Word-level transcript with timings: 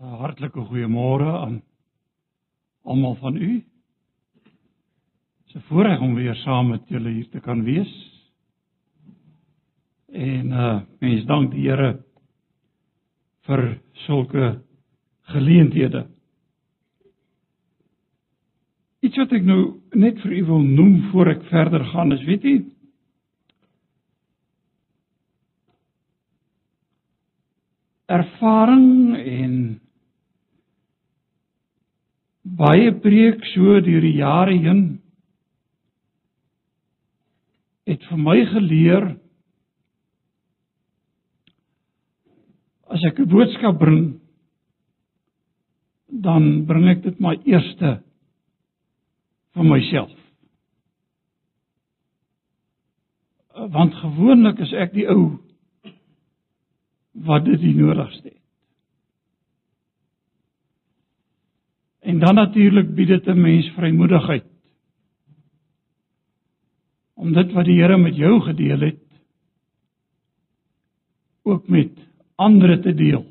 'n 0.00 0.18
Hartlike 0.20 0.60
goeiemôre 0.60 1.30
aan 1.40 1.62
almal 2.84 3.14
van 3.14 3.36
u. 3.36 3.64
Dit 4.44 5.46
is 5.46 5.54
'n 5.54 5.66
voorreg 5.68 6.00
om 6.00 6.14
weer 6.14 6.34
saam 6.34 6.68
met 6.68 6.88
julle 6.88 7.10
hier 7.10 7.28
te 7.28 7.40
kan 7.40 7.62
wees. 7.64 7.92
En 10.12 10.46
uh 10.50 10.80
mens 10.98 11.24
dank 11.24 11.50
die 11.50 11.68
Here 11.68 12.04
vir 13.46 13.80
sulke 13.92 14.62
geleenthede. 15.22 16.06
Iets 19.00 19.16
wat 19.16 19.32
ek 19.32 19.42
nou 19.44 19.80
net 19.92 20.20
vir 20.20 20.32
u 20.32 20.44
wil 20.44 20.62
noem 20.62 21.02
voor 21.10 21.26
ek 21.26 21.42
verder 21.44 21.84
gaan 21.84 22.12
is, 22.12 22.24
weet 22.24 22.42
jy, 22.42 22.64
ervaring 28.06 29.16
en 29.16 29.80
baie 32.56 32.92
preek 33.04 33.44
so 33.52 33.80
deur 33.84 34.04
die 34.04 34.16
jare 34.18 34.56
heen 34.56 34.82
het 37.86 38.02
vir 38.10 38.22
my 38.22 38.36
geleer 38.52 39.08
as 42.90 43.04
ek 43.10 43.18
'n 43.20 43.30
boodskap 43.30 43.78
bring 43.78 44.20
dan 46.08 46.66
bring 46.66 46.88
ek 46.88 47.02
dit 47.02 47.20
maar 47.20 47.36
eerste 47.44 47.98
vir 49.54 49.64
myself 49.64 50.14
want 53.72 53.94
gewoonlik 53.94 54.58
is 54.60 54.72
ek 54.72 54.92
die 54.92 55.06
ou 55.08 55.38
wat 57.26 57.46
dit 57.46 57.60
die 57.60 57.74
nodigste 57.74 58.28
het. 58.28 58.45
En 62.06 62.18
dan 62.22 62.34
natuurlik 62.34 62.94
bied 62.94 63.08
dit 63.08 63.26
'n 63.26 63.40
mens 63.40 63.68
vrymoedigheid 63.74 64.44
om 67.14 67.32
dit 67.32 67.52
wat 67.52 67.64
die 67.64 67.80
Here 67.80 67.96
met 67.96 68.16
jou 68.16 68.40
gedeel 68.40 68.80
het 68.80 69.02
ook 71.42 71.68
met 71.68 71.90
ander 72.34 72.80
te 72.82 72.94
deel. 72.94 73.24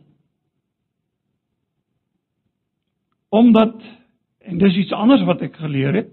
Omdat 3.29 3.81
en 4.39 4.57
dis 4.57 4.75
iets 4.75 4.91
anders 4.91 5.23
wat 5.25 5.41
ek 5.41 5.55
geleer 5.55 5.93
het. 5.93 6.11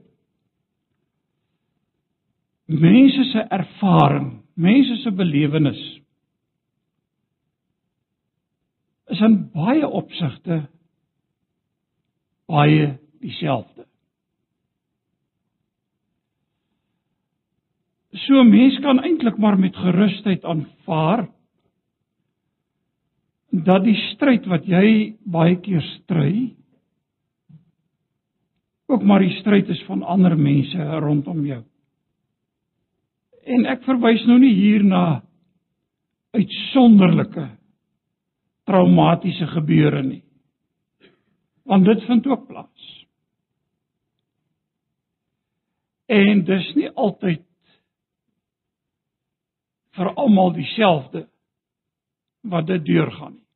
Mense 2.64 3.24
se 3.24 3.38
ervaring, 3.38 4.42
mense 4.54 4.96
se 5.02 5.12
belewenis 5.12 5.82
is 9.12 9.20
in 9.20 9.50
baie 9.52 9.88
opsigte 9.88 10.62
baie 12.52 12.92
dieselfde. 13.22 13.86
So 18.26 18.44
mens 18.44 18.76
kan 18.84 19.00
eintlik 19.00 19.38
maar 19.40 19.56
met 19.58 19.76
gerusheid 19.76 20.44
aanvaar 20.44 21.26
dat 23.52 23.84
die 23.84 23.96
stryd 24.12 24.46
wat 24.48 24.68
jy 24.68 25.14
baie 25.24 25.56
keer 25.64 25.84
stry 25.96 26.52
ook 28.92 29.04
maar 29.08 29.24
die 29.24 29.36
stryd 29.40 29.68
is 29.72 29.80
van 29.88 30.02
ander 30.04 30.36
mense 30.36 30.84
rondom 31.00 31.44
jou. 31.46 31.62
En 33.42 33.64
ek 33.72 33.84
verwys 33.88 34.24
nou 34.28 34.36
nie 34.42 34.52
hier 34.54 34.84
na 34.84 35.22
uitsonderlike 36.36 37.46
traumatiese 38.68 39.48
gebeure 39.56 40.02
nie. 40.04 40.22
Want 41.62 41.84
dit 41.84 42.04
vind 42.04 42.26
ook 42.26 42.46
plaas. 42.46 43.06
En 46.06 46.44
dis 46.44 46.74
nie 46.74 46.90
altyd 46.90 47.46
vir 49.96 50.10
almal 50.14 50.52
dieselfde 50.56 51.26
wat 52.42 52.66
dit 52.66 52.84
deurgaan 52.84 53.36
nie. 53.36 53.46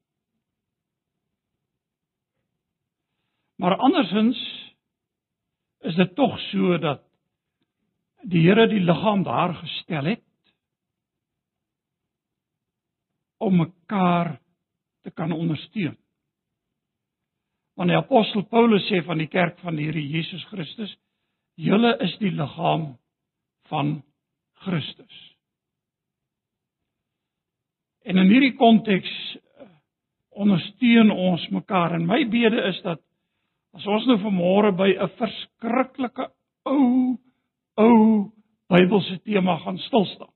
Maar 3.57 3.77
andersins 3.77 4.41
is 5.79 5.95
dit 5.97 6.15
tog 6.15 6.39
so 6.51 6.79
dat 6.79 7.03
die 8.27 8.43
Here 8.45 8.67
die 8.69 8.83
liggaam 8.83 9.23
daar 9.25 9.55
gestel 9.55 10.05
het 10.05 10.25
om 13.39 13.57
mekaar 13.57 14.41
te 15.03 15.11
kan 15.11 15.33
ondersteun. 15.33 15.97
Want 17.77 17.93
die 17.93 17.99
apostel 17.99 18.47
Paulus 18.49 18.87
sê 18.89 19.03
van 19.05 19.21
die 19.21 19.29
kerk 19.29 19.59
van 19.65 19.77
die 19.77 19.89
Here 19.89 20.01
Jesus 20.01 20.45
Christus, 20.51 20.93
julle 21.61 21.93
is 22.05 22.15
die 22.23 22.33
liggaam 22.33 22.95
van 23.69 23.99
Christus. 24.65 25.17
En 28.07 28.21
in 28.23 28.31
hierdie 28.31 28.55
konteks 28.57 29.11
eh, 29.11 29.67
ondersteun 30.41 31.11
ons 31.11 31.49
mekaar 31.53 31.97
en 31.99 32.07
my 32.09 32.23
bede 32.33 32.63
is 32.71 32.81
dat 32.85 33.03
as 33.77 33.87
ons 33.93 34.07
nou 34.09 34.17
vanmôre 34.23 34.73
by 34.77 34.95
'n 34.95 35.13
verskriklike 35.19 36.31
ou 36.65 37.19
ou 37.77 38.33
Bybelse 38.67 39.21
tema 39.23 39.59
gaan 39.63 39.79
stil 39.79 40.05
staan 40.15 40.33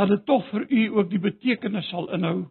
dat 0.00 0.08
dit 0.08 0.24
tog 0.24 0.48
vir 0.50 0.64
u 0.70 0.86
ook 0.96 1.10
die 1.10 1.20
betekenis 1.20 1.88
sal 1.92 2.08
inhou 2.16 2.48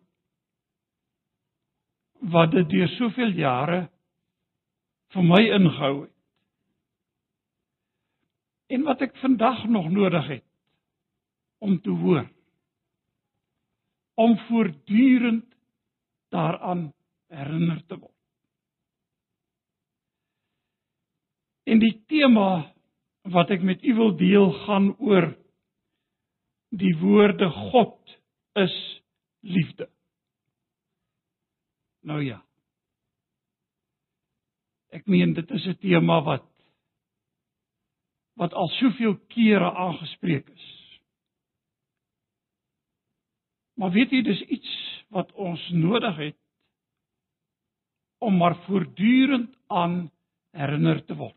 wat 2.19 2.51
dit 2.51 2.69
deur 2.69 2.89
soveel 2.97 3.31
jare 3.37 3.87
vir 5.13 5.25
my 5.25 5.41
ingehou 5.55 5.93
het. 6.03 6.15
En 8.69 8.83
wat 8.85 9.01
ek 9.01 9.15
vandag 9.17 9.63
nog 9.65 9.89
nodig 9.89 10.27
het 10.27 10.45
om 11.59 11.79
te 11.81 11.89
hoor 11.89 12.27
om 14.19 14.37
voortdurend 14.49 15.45
daaraan 16.29 16.93
herinner 17.31 17.85
te 17.87 17.95
word. 17.95 18.15
En 21.63 21.79
die 21.79 21.93
tema 22.11 22.73
wat 23.31 23.53
ek 23.55 23.63
met 23.63 23.83
u 23.85 23.93
wil 23.95 24.11
deel 24.19 24.51
gaan 24.65 24.89
oor 24.97 25.29
die 26.75 26.91
woorde 26.99 27.47
God 27.71 28.17
is 28.59 28.75
liefde. 29.39 29.87
Nou 32.01 32.21
ja. 32.23 32.39
Ek 34.89 35.05
meen 35.05 35.33
dit 35.33 35.51
is 35.51 35.65
'n 35.67 35.77
tema 35.81 36.21
wat 36.23 36.45
wat 38.39 38.53
al 38.53 38.67
soveel 38.67 39.17
kere 39.27 39.71
aangespreek 39.75 40.47
is. 40.47 40.67
Maar 43.75 43.91
weet 43.91 44.11
jy 44.11 44.21
dis 44.21 44.41
iets 44.41 44.71
wat 45.09 45.31
ons 45.33 45.69
nodig 45.69 46.15
het 46.15 46.37
om 48.19 48.37
maar 48.37 48.55
voortdurend 48.65 49.55
aan 49.67 50.11
herinner 50.51 51.05
te 51.05 51.15
word. 51.15 51.35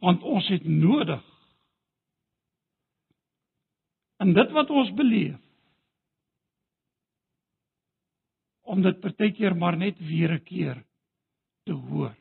Want 0.00 0.22
ons 0.22 0.48
het 0.48 0.64
nodig 0.64 1.24
in 4.24 4.32
dit 4.36 4.50
wat 4.56 4.70
ons 4.70 4.92
beleef 4.96 5.49
om 8.70 8.82
dit 8.82 9.00
partykeer 9.02 9.56
maar 9.58 9.76
net 9.76 9.98
weer 9.98 10.32
'n 10.34 10.44
keer 10.44 10.84
te 11.64 11.72
hoor. 11.72 12.14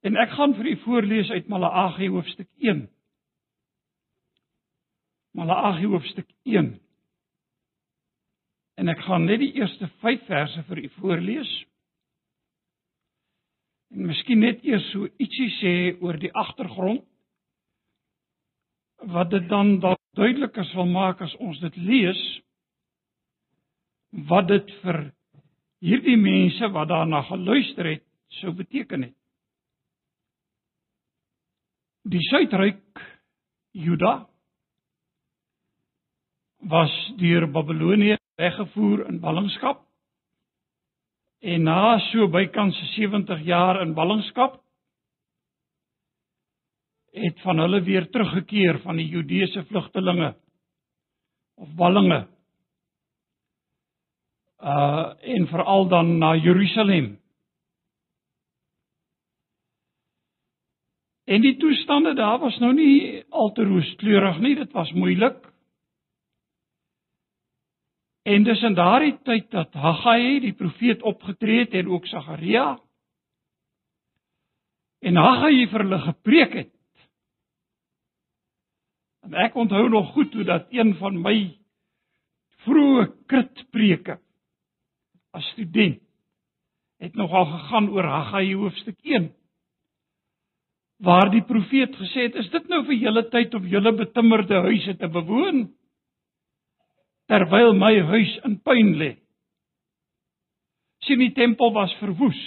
En 0.00 0.16
ek 0.16 0.30
gaan 0.30 0.54
vir 0.54 0.66
u 0.66 0.76
voorlees 0.76 1.30
uit 1.30 1.48
Malagi 1.48 2.08
hoofstuk 2.08 2.48
1. 2.58 2.88
Malagi 5.34 5.86
hoofstuk 5.86 6.28
1. 6.42 6.80
En 8.74 8.88
ek 8.88 9.00
gaan 9.08 9.24
net 9.24 9.42
die 9.42 9.52
eerste 9.52 9.88
5 10.04 10.24
verse 10.26 10.62
vir 10.62 10.78
u 10.78 10.88
voorlees. 11.00 11.52
En 13.90 14.06
miskien 14.06 14.38
net 14.38 14.62
eers 14.62 14.90
so 14.92 15.08
ietsie 15.18 15.50
sê 15.58 15.74
oor 16.00 16.18
die 16.18 16.32
agtergrond 16.32 17.04
wat 18.98 19.30
dit 19.30 19.48
dan 19.48 19.78
dalk 19.80 20.00
duideliker 20.18 20.64
sal 20.64 20.86
maak 20.86 21.20
as 21.20 21.34
ons 21.36 21.58
dit 21.60 21.76
lees 21.76 22.22
wat 24.10 24.48
dit 24.48 24.70
vir 24.82 25.00
hierdie 25.84 26.16
mense 26.16 26.70
wat 26.74 26.88
daarna 26.88 27.22
geluister 27.28 27.86
het 27.86 28.04
sou 28.40 28.52
beteken 28.52 29.08
het. 29.08 29.14
Die 32.08 32.22
suidryk 32.30 33.02
Juda 33.76 34.28
was 36.68 36.94
deur 37.20 37.46
Babelonie 37.52 38.16
weggevoer 38.38 39.06
in 39.08 39.20
ballingskap 39.20 39.84
en 41.40 41.68
na 41.68 41.98
so 42.10 42.26
bykans 42.32 42.78
70 42.96 43.44
jaar 43.46 43.82
in 43.82 43.94
ballingskap 43.94 44.58
het 47.14 47.38
van 47.44 47.58
hulle 47.62 47.80
weer 47.82 48.08
teruggekeer 48.10 48.80
van 48.82 48.98
die 48.98 49.08
Judeese 49.08 49.64
vlugtelinge 49.68 50.34
of 51.58 51.70
ballinge. 51.74 52.26
Uh 54.58 55.14
en 55.20 55.46
veral 55.46 55.88
dan 55.88 56.18
na 56.18 56.34
Jerusalem. 56.36 57.20
En 61.24 61.40
die 61.40 61.56
toestande 61.56 62.14
daar 62.14 62.38
was 62.38 62.58
nou 62.58 62.72
nie 62.74 63.24
al 63.28 63.52
te 63.52 63.64
rooskleurig 63.64 64.38
nie, 64.38 64.54
dit 64.56 64.72
was 64.72 64.92
moeilik. 64.92 65.36
En 68.22 68.42
dis 68.42 68.62
in 68.62 68.74
daardie 68.74 69.14
tyd 69.24 69.50
dat 69.50 69.72
Haggai 69.72 70.40
die 70.40 70.54
profeet 70.56 71.02
opgetree 71.02 71.58
het 71.58 71.76
en 71.78 71.88
ook 71.88 72.06
Sagaria 72.06 72.78
en 74.98 75.16
Haggai 75.16 75.68
vir 75.70 75.84
hulle 75.84 75.98
gepreek 76.02 76.56
het. 76.56 76.74
En 79.28 79.36
ek 79.38 79.54
onthou 79.54 79.84
nog 79.88 80.12
goed 80.16 80.34
hoe 80.34 80.44
dat 80.44 80.72
een 80.74 80.96
van 80.98 81.20
my 81.22 81.36
vroeë 82.64 83.06
kritpreke 83.30 84.18
as 85.38 85.46
student 85.54 86.00
het 86.98 87.14
nogal 87.14 87.46
gegaan 87.46 87.90
oor 87.94 88.06
Haggai 88.10 88.54
hoofstuk 88.54 88.98
1 89.06 89.30
waar 90.98 91.30
die 91.30 91.44
profeet 91.46 91.94
gesê 91.94 92.26
het 92.26 92.38
is 92.42 92.50
dit 92.50 92.70
nou 92.70 92.82
vir 92.88 92.98
julle 93.04 93.22
tyd 93.30 93.54
om 93.54 93.66
julle 93.70 93.92
betimmerde 94.00 94.64
huise 94.66 94.96
te 94.98 95.10
bewoon 95.14 95.68
terwyl 97.30 97.74
my 97.76 97.92
huis 98.08 98.34
in 98.48 98.56
puin 98.64 98.94
lê? 98.98 99.12
Sien 101.06 101.20
die 101.22 101.34
tempel 101.36 101.70
was 101.76 101.92
verwoes 102.00 102.40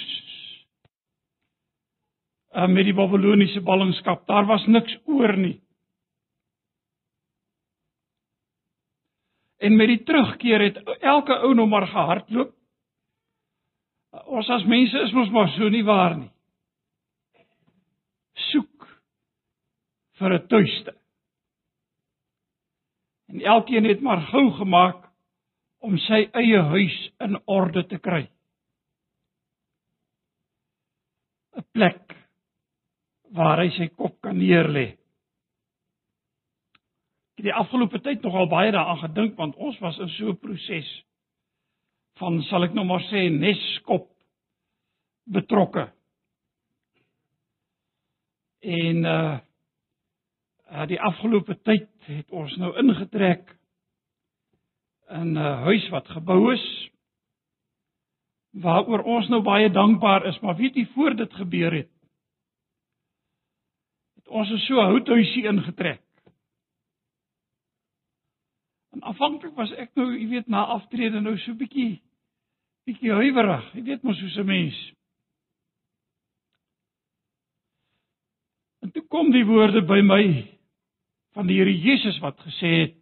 uh, 2.51 2.67
met 2.67 2.89
die 2.89 2.95
babiloniese 2.97 3.61
ballingskap. 3.63 4.25
Daar 4.27 4.49
was 4.49 4.65
niks 4.67 4.97
oor 5.05 5.37
nie. 5.37 5.59
En 9.61 9.77
met 9.77 9.93
die 9.93 10.01
terugkeer 10.03 10.65
het 10.65 10.81
elke 10.99 11.37
ou 11.45 11.53
nou 11.55 11.67
maar 11.69 11.87
gehardloop 11.87 12.57
ons 14.11 14.49
as 14.49 14.65
mense 14.67 14.97
is 15.07 15.13
mos 15.13 15.29
maar 15.31 15.49
so 15.55 15.69
nie 15.69 15.85
waar 15.87 16.17
nie 16.17 16.31
soek 18.51 18.87
vir 20.19 20.33
'n 20.33 20.47
tuiste. 20.47 20.93
En 23.29 23.41
elkeen 23.41 23.85
het 23.85 24.01
maar 24.01 24.21
gou 24.31 24.51
gemaak 24.51 25.07
om 25.79 25.97
sy 25.97 26.29
eie 26.33 26.61
huis 26.61 26.97
in 27.19 27.39
orde 27.45 27.85
te 27.87 27.97
kry. 27.97 28.29
'n 31.55 31.65
plek 31.71 32.15
waar 33.31 33.57
hy 33.57 33.69
sy 33.69 33.87
kop 33.87 34.21
kan 34.21 34.37
neerlê. 34.37 34.87
Ek 37.31 37.37
het 37.37 37.45
die 37.45 37.53
afgelope 37.53 37.99
tyd 37.99 38.21
nogal 38.21 38.47
baie 38.47 38.71
daaraan 38.71 38.99
gedink 39.07 39.37
want 39.37 39.55
ons 39.55 39.79
was 39.79 39.97
in 39.97 40.09
so 40.09 40.29
'n 40.29 40.37
proses 40.37 41.03
van 42.21 42.41
sal 42.49 42.67
ek 42.67 42.75
nou 42.77 42.85
maar 42.85 43.03
sê 43.09 43.25
neskop 43.33 44.09
betrokke. 45.25 45.89
En 48.61 49.05
uh 49.05 49.39
die 50.87 51.01
afgelope 51.03 51.57
tyd 51.67 51.89
het 52.07 52.29
ons 52.31 52.53
nou 52.55 52.69
ingetrek 52.79 53.49
in 55.11 55.33
'n 55.33 55.37
uh, 55.37 55.63
huis 55.67 55.89
wat 55.91 56.07
gebou 56.07 56.53
is 56.53 56.63
waaroor 58.51 59.03
ons 59.03 59.27
nou 59.27 59.41
baie 59.43 59.69
dankbaar 59.69 60.25
is, 60.25 60.39
maar 60.39 60.55
weet 60.55 60.75
jy 60.75 60.85
voor 60.93 61.15
dit 61.15 61.33
gebeur 61.33 61.75
het 61.75 61.91
het 64.15 64.27
ons 64.27 64.65
so 64.67 64.79
'n 64.79 64.91
houthuisie 64.91 65.43
ingetrek. 65.43 66.01
En 68.91 69.01
afhanklik 69.01 69.55
was 69.55 69.71
ek 69.71 69.95
nou, 69.95 70.17
jy 70.17 70.27
weet, 70.27 70.47
na 70.47 70.65
aftrede 70.65 71.21
nou 71.21 71.37
so 71.37 71.53
bietjie 71.53 72.01
bietjie 72.85 73.13
huiwerig. 73.13 73.69
Jy 73.73 73.83
weet 73.83 74.03
mos 74.03 74.19
hoe 74.19 74.29
se 74.29 74.43
mens 74.43 74.79
En 78.81 78.91
toe 78.91 79.03
kom 79.07 79.29
die 79.31 79.45
woorde 79.45 79.83
by 79.85 80.01
my 80.01 80.23
van 81.37 81.47
die 81.47 81.59
Here 81.59 81.73
Jesus 81.73 82.17
wat 82.23 82.39
gesê 82.41 82.71
het: 82.79 82.95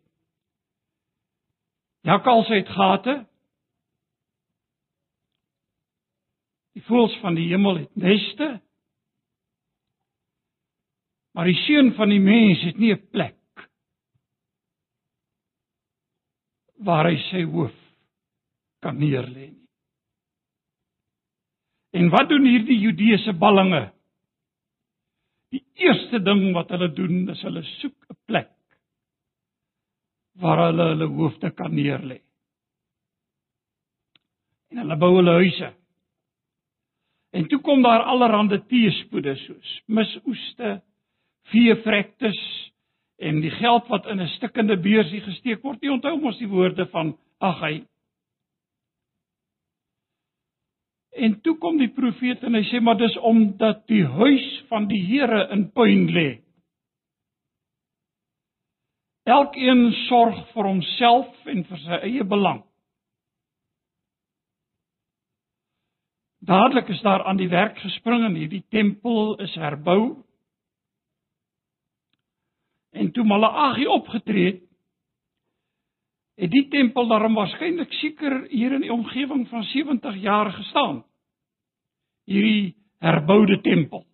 Jakkals 2.07 2.51
het 2.51 2.67
gate. 2.75 3.15
Die 6.75 6.83
voëls 6.87 7.15
van 7.23 7.35
die 7.35 7.47
hemel 7.51 7.81
het 7.83 7.95
neste. 7.99 8.49
Maar 11.35 11.49
die 11.49 11.59
seun 11.63 11.93
van 11.95 12.11
die 12.11 12.21
mens 12.23 12.61
het 12.67 12.77
nie 12.77 12.93
'n 12.93 13.09
plek 13.11 13.35
waar 16.79 17.05
hy 17.09 17.17
sy 17.29 17.43
hoof 17.43 17.75
kan 18.79 18.95
neerlê 18.99 19.47
nie. 19.51 19.58
En 21.91 22.09
wat 22.09 22.29
doen 22.29 22.45
hierdie 22.45 22.77
Judeese 22.79 23.33
ballinge? 23.33 23.89
Die 25.49 25.63
eerste 25.81 26.21
ding 26.21 26.51
wat 26.53 26.69
hulle 26.69 26.91
doen 26.93 27.29
is 27.33 27.41
hulle 27.41 27.63
soek 27.79 27.97
'n 28.09 28.17
plek 28.29 28.53
waar 30.39 30.69
hulle 30.69 30.85
hulle 30.93 31.05
hoofde 31.05 31.51
kan 31.51 31.73
neerlê. 31.75 32.21
En 34.69 34.77
hulle 34.77 34.97
bou 34.97 35.15
hulle 35.15 35.35
huise. 35.41 35.73
En 37.33 37.47
toe 37.47 37.59
kom 37.61 37.81
daar 37.81 38.05
allerlei 38.09 38.61
teëspoede 38.69 39.35
soos 39.35 39.81
misoeste, 39.87 40.81
veevrektes 41.51 42.39
en 43.19 43.41
die 43.41 43.51
geld 43.51 43.87
wat 43.87 44.05
in 44.05 44.21
'n 44.21 44.27
stikkende 44.37 44.77
beursie 44.77 45.21
gesteek 45.21 45.61
word. 45.63 45.81
Jy 45.81 45.89
onthou 45.89 46.19
mos 46.19 46.37
die 46.37 46.47
woorde 46.47 46.85
van 46.85 47.17
Agai 47.39 47.85
En 51.19 51.41
toe 51.43 51.57
kom 51.59 51.79
die 51.79 51.91
profeet 51.91 52.43
en 52.47 52.55
hy 52.55 52.61
sê 52.69 52.79
maar 52.79 52.95
dis 52.99 53.17
omdat 53.27 53.81
die 53.91 54.05
huis 54.07 54.45
van 54.69 54.87
die 54.87 55.01
Here 55.03 55.49
in 55.51 55.65
puin 55.75 56.05
lê. 56.15 56.29
Elkeen 59.29 59.89
sorg 60.07 60.39
vir 60.53 60.69
homself 60.69 61.49
en 61.51 61.65
vir 61.67 61.81
sy 61.83 61.99
eie 62.07 62.25
belang. 62.25 62.63
Dadelik 66.39 66.87
is 66.95 67.03
daar 67.03 67.25
aan 67.27 67.37
die 67.37 67.49
werk 67.51 67.77
gespring 67.83 68.23
en 68.25 68.39
hierdie 68.39 68.63
tempel 68.71 69.35
is 69.43 69.53
herbou. 69.59 70.23
En 72.95 73.11
toe 73.11 73.27
Malagi 73.27 73.85
opgetree 73.91 74.53
het, 74.53 74.63
het 76.39 76.51
die 76.55 76.65
tempel 76.71 77.11
daarom 77.11 77.35
waarskynlik 77.35 77.91
seker 77.99 78.45
hier 78.47 78.71
in 78.77 78.85
die 78.87 78.93
omgewing 78.93 79.43
van 79.51 79.67
70 79.67 80.21
jaar 80.23 80.53
gestaan 80.55 81.03
hierdie 82.29 82.75
herboude 83.01 83.59
tempel. 83.65 84.05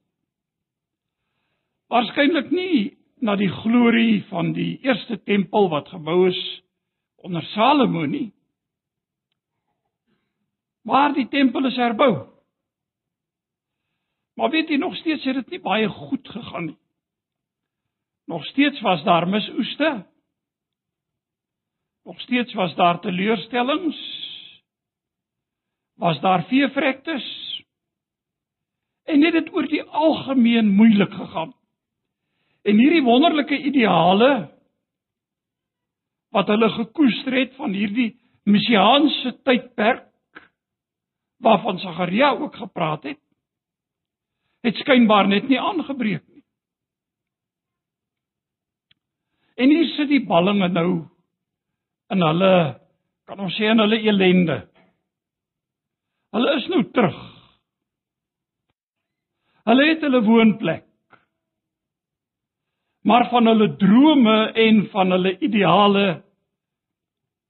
Waarskynlik 1.92 2.52
nie 2.52 2.96
na 3.22 3.36
die 3.40 3.52
glorie 3.62 4.24
van 4.30 4.54
die 4.56 4.78
eerste 4.86 5.18
tempel 5.24 5.70
wat 5.74 5.90
gebou 5.94 6.26
is 6.30 6.40
onder 7.26 7.44
Salomo 7.54 8.06
nie. 8.06 8.30
Maar 10.86 11.14
die 11.14 11.28
tempel 11.28 11.66
is 11.66 11.78
herbou. 11.82 12.28
Maar 14.36 14.52
weet 14.54 14.70
jy 14.70 14.78
nog 14.78 14.96
steeds 15.00 15.24
het 15.26 15.40
dit 15.42 15.56
nie 15.56 15.64
baie 15.64 15.88
goed 15.90 16.28
gegaan 16.30 16.66
nie. 16.72 16.80
Nog 18.26 18.46
steeds 18.46 18.82
was 18.82 19.04
daar 19.04 19.28
misoeste. 19.30 20.06
Nog 22.06 22.22
steeds 22.22 22.54
was 22.54 22.76
daar 22.76 23.00
teleurstellings. 23.00 23.98
Was 25.96 26.20
daar 26.22 26.46
veevrektes? 26.46 27.45
En 29.06 29.24
het 29.26 29.34
dit 29.38 29.54
oor 29.54 29.68
die 29.70 29.84
algemeen 29.84 30.74
moeilik 30.76 31.14
gegaan. 31.14 31.54
En 32.66 32.80
hierdie 32.82 33.04
wonderlike 33.06 33.58
ideale 33.58 34.32
wat 36.34 36.50
hulle 36.52 36.70
gekoester 36.70 37.38
het 37.38 37.54
van 37.60 37.76
hierdie 37.78 38.16
messiaanse 38.50 39.36
tydperk 39.46 40.10
waarvan 41.46 41.80
Sagaria 41.80 42.32
ook 42.40 42.56
gepraat 42.56 43.04
het, 43.04 43.22
het 44.66 44.82
skynbaar 44.82 45.28
net 45.30 45.48
nie 45.50 45.60
aangebreek 45.62 46.24
nie. 46.28 46.44
En 49.56 49.70
hier 49.70 49.88
sit 49.94 50.10
die 50.10 50.24
ballinge 50.26 50.68
nou 50.74 50.90
in 52.14 52.26
hulle 52.26 52.56
kan 53.26 53.40
ons 53.42 53.56
sê 53.58 53.70
in 53.70 53.82
hulle 53.82 54.02
elende. 54.02 54.58
Hulle 56.36 56.58
is 56.60 56.68
nou 56.74 56.82
terug 56.94 57.35
Hulle 59.66 59.88
het 59.90 60.04
hulle 60.06 60.22
woonplek. 60.26 60.86
Maar 63.06 63.30
van 63.30 63.48
hulle 63.50 63.76
drome 63.82 64.38
en 64.66 64.86
van 64.94 65.12
hulle 65.14 65.38
ideale 65.46 66.06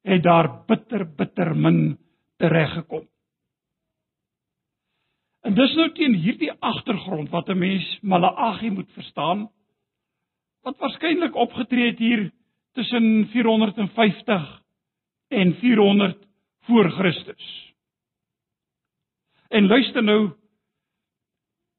het 0.05 0.23
daar 0.23 0.49
bitter 0.67 1.05
bitter 1.15 1.55
min 1.55 1.97
tereggekom. 2.37 3.07
En 5.45 5.55
dis 5.55 5.75
nou 5.77 5.89
teen 5.93 6.15
hierdie 6.23 6.51
agtergrond 6.51 7.29
wat 7.29 7.49
'n 7.49 7.57
mens 7.57 7.99
Malagi 8.01 8.69
moet 8.69 8.91
verstaan 8.91 9.49
wat 10.65 10.79
waarskynlik 10.79 11.35
opgetree 11.35 11.91
het 11.91 11.99
hier 11.99 12.31
tussen 12.73 13.27
450 13.31 14.61
en 15.29 15.55
400 15.55 16.27
voor 16.65 16.89
Christus. 16.91 17.73
En 19.49 19.67
luister 19.67 20.03
nou 20.03 20.33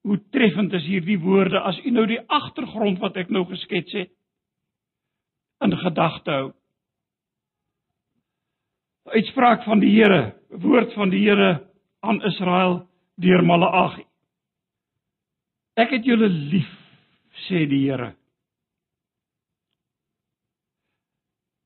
hoe 0.07 0.19
treffend 0.31 0.75
is 0.79 0.85
hierdie 0.87 1.19
woorde 1.19 1.59
as 1.67 1.79
u 1.83 1.91
nou 1.91 2.05
die 2.07 2.21
agtergrond 2.31 3.01
wat 3.03 3.17
ek 3.19 3.33
nou 3.35 3.43
geskets 3.49 3.95
het 3.99 4.13
in 5.67 5.75
gedagte 5.81 6.31
hou. 6.31 6.51
Uitspraak 9.11 9.65
van 9.67 9.83
die 9.83 9.91
Here, 9.97 10.37
woord 10.63 10.95
van 10.95 11.11
die 11.11 11.25
Here 11.25 11.51
aan 12.07 12.21
Israel 12.29 12.85
deur 13.23 13.43
Maleagi. 13.47 14.05
Ek 15.77 15.95
het 15.97 16.07
julle 16.07 16.29
lief, 16.31 16.71
sê 17.47 17.65
die 17.71 17.83
Here. 17.87 18.13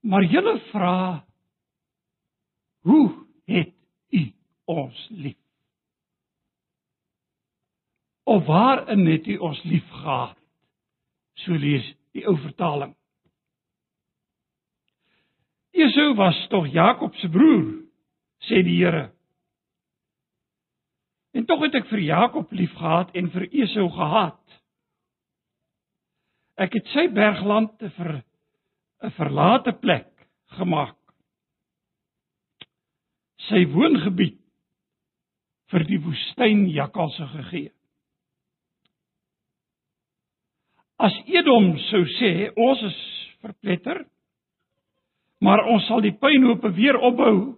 Maar 0.09 0.25
julle 0.33 0.57
vra 0.71 0.97
hoe 2.89 3.05
het 3.53 3.77
u 4.17 4.25
ons 4.65 5.07
lief? 5.13 5.40
Of 8.31 8.47
waarin 8.47 9.07
het 9.07 9.27
u 9.27 9.37
ons 9.37 9.63
lief 9.63 9.87
gehad? 9.91 10.39
So 11.43 11.57
lees 11.59 11.87
die 12.15 12.23
ou 12.31 12.37
vertaling. 12.39 12.93
Esau 15.75 16.13
was 16.15 16.39
tog 16.53 16.69
Jakob 16.71 17.15
se 17.19 17.31
broer, 17.31 17.73
sê 18.47 18.61
die 18.63 18.77
Here. 18.79 19.09
En 21.35 21.47
tog 21.47 21.65
het 21.67 21.81
ek 21.81 21.89
vir 21.91 22.05
Jakob 22.07 22.53
liefgehad 22.55 23.11
en 23.19 23.33
vir 23.35 23.49
Esau 23.65 23.89
gehaat. 23.97 24.39
Ek 26.61 26.79
het 26.79 26.87
sy 26.95 27.09
bergland 27.11 27.75
te 27.83 27.91
vir 27.99 28.23
'n 29.03 29.11
verlate 29.19 29.73
plek 29.83 30.11
gemaak. 30.55 30.99
Sy 33.49 33.67
woongebied 33.75 34.39
vir 35.71 35.85
die 35.85 35.99
woestyn 35.99 36.69
jakkalse 36.71 37.27
gegee. 37.35 37.75
As 41.01 41.15
Edom 41.33 41.73
sou 41.89 42.03
sê 42.19 42.51
ons 42.61 42.81
is 42.85 42.97
verpletter, 43.41 44.03
maar 45.41 45.63
ons 45.73 45.87
sal 45.89 46.03
die 46.05 46.13
pynhope 46.13 46.75
weer 46.77 46.99
opbou, 47.01 47.57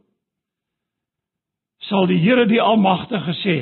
sal 1.88 2.06
die 2.06 2.20
Here 2.22 2.46
die 2.46 2.60
Almagtige 2.62 3.34
sê: 3.40 3.56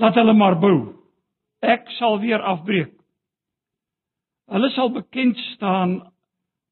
Laat 0.00 0.16
hulle 0.16 0.32
maar 0.32 0.56
bou. 0.62 0.78
Ek 1.60 1.90
sal 1.98 2.16
weer 2.22 2.40
afbreek. 2.40 2.94
Hulle 4.50 4.70
sal 4.72 4.88
bekend 4.94 5.36
staan 5.52 5.98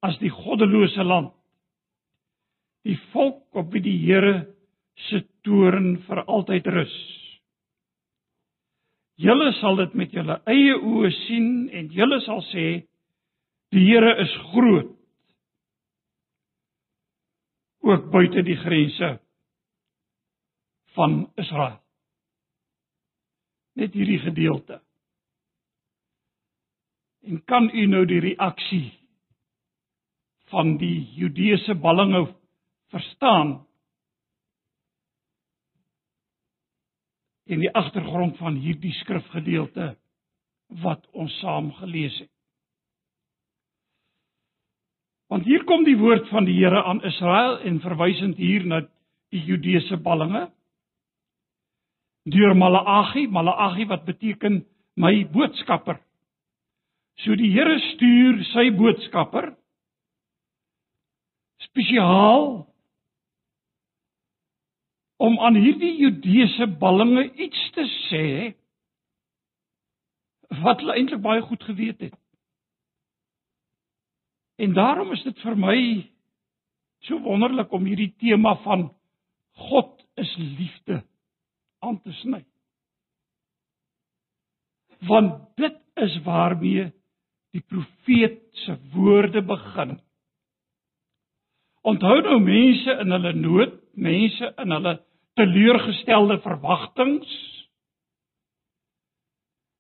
as 0.01 0.17
die 0.23 0.33
goddelose 0.33 1.05
land. 1.05 1.35
Die 2.89 2.97
volk 3.13 3.45
op 3.53 3.69
wie 3.75 3.85
die 3.85 3.99
Here 4.07 4.49
se 5.11 5.27
toorn 5.45 5.99
vir 6.09 6.25
altyd 6.25 6.73
rus. 6.73 6.97
Julle 9.19 9.53
sal 9.59 9.81
dit 9.81 9.95
met 9.99 10.13
julle 10.15 10.37
eie 10.47 10.77
oë 10.79 11.11
sien 11.25 11.49
en 11.75 11.89
julle 11.91 12.21
sal 12.23 12.43
sê 12.53 12.67
die 13.75 13.83
Here 13.83 14.15
is 14.23 14.35
groot. 14.53 14.95
Ook 17.89 18.07
buite 18.13 18.45
die 18.47 18.57
grense 18.61 19.17
van 20.95 21.19
Israel. 21.37 21.81
Net 23.79 23.95
hierdie 23.95 24.21
gedeelte. 24.23 24.81
En 27.27 27.43
kan 27.45 27.71
u 27.75 27.87
nou 27.87 28.05
die 28.07 28.21
reaksie 28.23 28.87
van 30.49 30.77
die 30.79 31.05
Judeese 31.19 31.75
ballinge 31.75 32.25
verstaan? 32.95 33.68
In 37.49 37.63
die 37.65 37.71
agtergrond 37.73 38.37
van 38.39 38.59
hierdie 38.61 38.93
skrifgedeelte 39.01 39.95
wat 40.85 41.07
ons 41.17 41.33
saam 41.41 41.71
gelees 41.79 42.17
het. 42.21 42.31
Want 45.29 45.45
hier 45.49 45.65
kom 45.69 45.85
die 45.85 45.97
woord 46.01 46.29
van 46.33 46.47
die 46.49 46.57
Here 46.57 46.83
aan 46.85 47.03
Israel 47.05 47.59
en 47.69 47.81
verwysend 47.85 48.37
hier 48.41 48.65
na 48.69 48.83
die 49.33 49.45
Judeese 49.45 49.97
ballinge 50.01 50.49
deur 52.29 52.53
Maleagi, 52.57 53.27
Maleagi 53.33 53.87
wat 53.89 54.05
beteken 54.05 54.63
my 55.01 55.25
boodskapper. 55.33 55.97
So 57.25 57.37
die 57.37 57.51
Here 57.53 57.79
stuur 57.93 58.43
sy 58.53 58.69
boodskapper 58.77 59.55
spesiaal 61.69 62.67
om 65.19 65.39
aan 65.43 65.59
hierdie 65.59 65.97
Judeese 65.99 66.69
ballinge 66.79 67.27
iets 67.35 67.63
te 67.75 67.85
sê 68.09 68.27
wat 70.63 70.81
hulle 70.81 70.95
eintlik 70.97 71.23
baie 71.23 71.43
goed 71.45 71.65
geweet 71.67 72.01
het. 72.01 72.15
En 74.59 74.73
daarom 74.75 75.13
is 75.13 75.23
dit 75.27 75.43
vir 75.43 75.59
my 75.59 75.79
so 77.07 77.19
wonderlik 77.23 77.73
om 77.75 77.87
hierdie 77.87 78.13
tema 78.19 78.55
van 78.65 78.89
God 79.69 79.93
is 80.19 80.31
liefde 80.39 81.03
aan 81.85 81.99
te 82.03 82.15
sny. 82.23 82.43
Want 85.07 85.45
dit 85.59 85.77
is 86.03 86.17
waarmee 86.27 86.89
die 87.55 87.63
profeet 87.63 88.41
se 88.65 88.75
woorde 88.95 89.43
begin. 89.43 89.99
Onthou 91.87 92.19
nou 92.23 92.39
mense 92.43 92.99
in 93.03 93.15
hulle 93.15 93.33
nood, 93.35 93.79
mense 93.95 94.51
in 94.59 94.75
hulle 94.75 94.99
teleurgestelde 95.39 96.41
verwagtinge. 96.45 97.27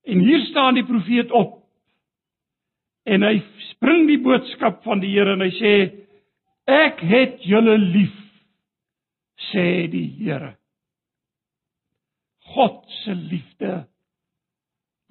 En 0.08 0.22
hier 0.24 0.44
staan 0.46 0.78
die 0.78 0.86
profeet 0.86 1.30
op. 1.30 1.56
En 3.08 3.24
hy 3.24 3.38
bring 3.80 4.06
die 4.08 4.20
boodskap 4.22 4.82
van 4.86 5.02
die 5.02 5.10
Here 5.14 5.34
en 5.36 5.44
hy 5.44 5.50
sê 5.56 5.74
ek 6.68 7.02
het 7.08 7.44
julle 7.48 7.76
lief 7.80 8.16
sê 9.50 9.88
die 9.92 10.06
Here. 10.20 10.54
God 12.54 12.84
se 13.02 13.14
liefde 13.16 13.72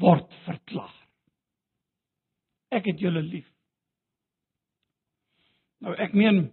word 0.02 0.34
verklaar. 0.46 0.94
Ek 2.74 2.90
het 2.90 3.02
julle 3.02 3.22
lief. 3.26 3.48
Nou 5.86 5.94
ek 6.02 6.16
meen 6.18 6.48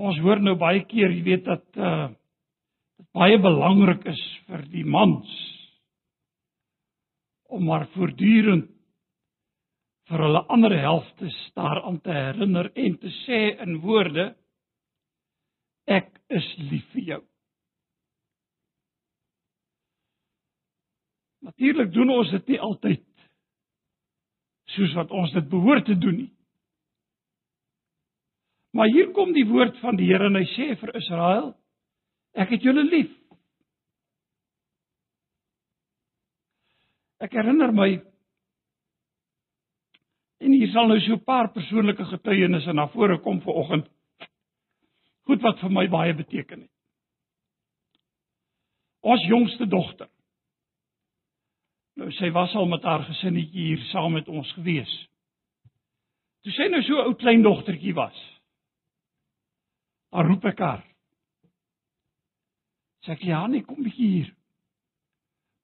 ons 0.00 0.18
hoor 0.24 0.40
nou 0.40 0.54
baie 0.60 0.84
keer 0.88 1.10
jy 1.12 1.22
weet 1.26 1.48
dat 1.48 1.64
uh 1.76 2.10
dit 3.02 3.08
baie 3.16 3.38
belangrik 3.40 4.04
is 4.06 4.20
vir 4.46 4.62
die 4.70 4.84
mans 4.84 5.30
om 7.52 7.64
maar 7.66 7.88
voortdurend 7.96 8.70
vir 10.08 10.22
hulle 10.26 10.42
ander 10.52 10.74
helfte 10.76 11.28
daaraan 11.56 11.98
te 12.04 12.12
herinner 12.12 12.70
en 12.74 12.96
te 13.00 13.10
sê 13.22 13.40
in 13.64 13.80
woorde 13.84 14.32
ek 15.86 16.10
is 16.30 16.48
lief 16.70 16.84
vir 16.94 17.06
jou. 17.12 17.20
Natuurlik 21.42 21.90
doen 21.94 22.12
ons 22.14 22.30
dit 22.30 22.52
nie 22.52 22.60
altyd 22.62 23.06
soos 24.76 24.92
wat 24.96 25.10
ons 25.10 25.32
dit 25.34 25.48
behoort 25.50 25.88
te 25.88 25.96
doen 25.98 26.20
nie. 26.22 26.30
Maar 28.72 28.88
hier 28.88 29.10
kom 29.12 29.32
die 29.32 29.46
woord 29.48 29.76
van 29.80 29.96
die 29.96 30.08
Here 30.08 30.30
en 30.30 30.38
hy 30.40 30.46
sê 30.54 30.72
vir 30.80 30.94
Israel 30.96 31.52
ek 32.32 32.54
het 32.54 32.64
julle 32.64 32.84
lief. 32.88 33.10
Ek 37.22 37.36
herinner 37.36 37.72
my 37.76 37.90
En 40.42 40.50
hier 40.50 40.72
sal 40.72 40.88
nou 40.90 40.98
so 41.00 41.14
'n 41.14 41.24
paar 41.24 41.52
persoonlike 41.52 42.04
getuienisse 42.04 42.72
na 42.72 42.88
vore 42.88 43.18
kom 43.18 43.40
vanoggend. 43.40 43.86
Goed 45.22 45.42
wat 45.42 45.60
vir 45.60 45.70
my 45.70 45.86
baie 45.88 46.14
beteken 46.14 46.60
het. 46.60 46.70
Ons 49.00 49.22
jongste 49.26 49.66
dogter. 49.66 50.08
Nou 51.96 52.10
sy 52.10 52.30
was 52.30 52.54
al 52.54 52.66
met 52.66 52.82
haar 52.82 53.04
gesinnetjie 53.04 53.66
hier 53.66 53.84
saam 53.92 54.12
met 54.12 54.28
ons 54.28 54.52
gewees. 54.52 54.92
Toe 56.42 56.52
sy 56.52 56.68
nou 56.68 56.82
so 56.82 56.94
'n 56.98 57.06
ou 57.06 57.14
klein 57.14 57.42
dogtertjie 57.42 57.94
was. 57.94 58.41
Dan 60.12 60.28
roep 60.28 60.44
ek 60.50 60.60
haar. 60.60 60.82
Sê 63.02 63.16
ek 63.16 63.24
ja, 63.26 63.46
nee, 63.50 63.64
kom 63.66 63.84
hier. 63.96 64.28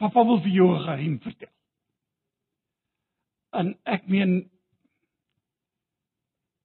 Papa 0.00 0.24
wil 0.24 0.40
vir 0.42 0.54
jou 0.54 0.68
'n 0.74 0.84
geheim 0.84 1.18
vertel. 1.20 1.52
En 3.52 3.74
ek 3.84 4.08
meen 4.08 4.50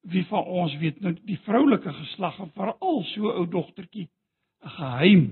wie 0.04 0.26
van 0.26 0.44
ons 0.44 0.76
weet 0.78 1.00
nou 1.02 1.14
die 1.14 1.40
vroulike 1.46 1.94
geslag 1.94 2.40
en 2.40 2.52
veral 2.52 3.04
so 3.14 3.32
ou 3.32 3.46
dogtertjie 3.48 4.10
'n 4.64 4.70
geheim. 4.70 5.24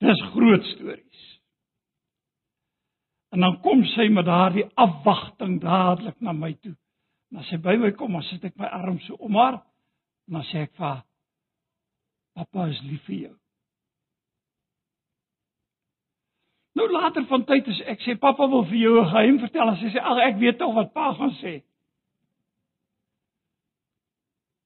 Dis 0.00 0.22
groot 0.32 0.64
stories. 0.64 1.40
En 3.30 3.40
dan 3.40 3.60
kom 3.60 3.84
sy 3.84 4.08
met 4.08 4.24
daardie 4.24 4.66
afwagting 4.74 5.60
dadelik 5.60 6.20
na 6.20 6.32
my 6.32 6.52
toe. 6.54 6.76
As 7.36 7.46
sy 7.48 7.56
by 7.56 7.76
my 7.76 7.90
kom, 7.90 8.12
dan 8.12 8.22
sit 8.22 8.44
ek 8.44 8.56
my 8.56 8.66
arm 8.66 8.98
so 8.98 9.14
om 9.14 9.34
haar 9.34 9.69
en 10.30 10.38
dan 10.38 10.44
sê 10.46 10.62
ek 10.62 10.74
vir 10.78 11.02
"Pappa 12.34 12.68
is 12.70 12.80
lief 12.86 13.02
vir 13.06 13.16
jou." 13.16 13.36
Nou 16.78 16.86
later 16.92 17.26
van 17.26 17.44
tyd 17.44 17.66
as 17.68 17.80
ek 17.92 18.00
sê 18.04 18.14
pappa 18.18 18.46
wil 18.46 18.62
vir 18.64 18.78
jou 18.78 19.00
'n 19.00 19.10
geheim 19.10 19.38
vertel, 19.40 19.68
as 19.68 19.80
hy 19.80 19.90
sê 19.90 19.98
ag 19.98 20.18
ek 20.18 20.38
weet 20.38 20.58
tog 20.58 20.74
wat 20.74 20.92
pa 20.94 21.12
gaan 21.14 21.34
sê. 21.42 21.62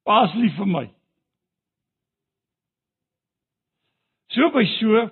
Pa 0.05 0.25
is 0.25 0.35
lief 0.35 0.57
vir 0.57 0.67
my. 0.67 0.87
So 4.29 4.51
by 4.51 4.65
so 4.79 5.11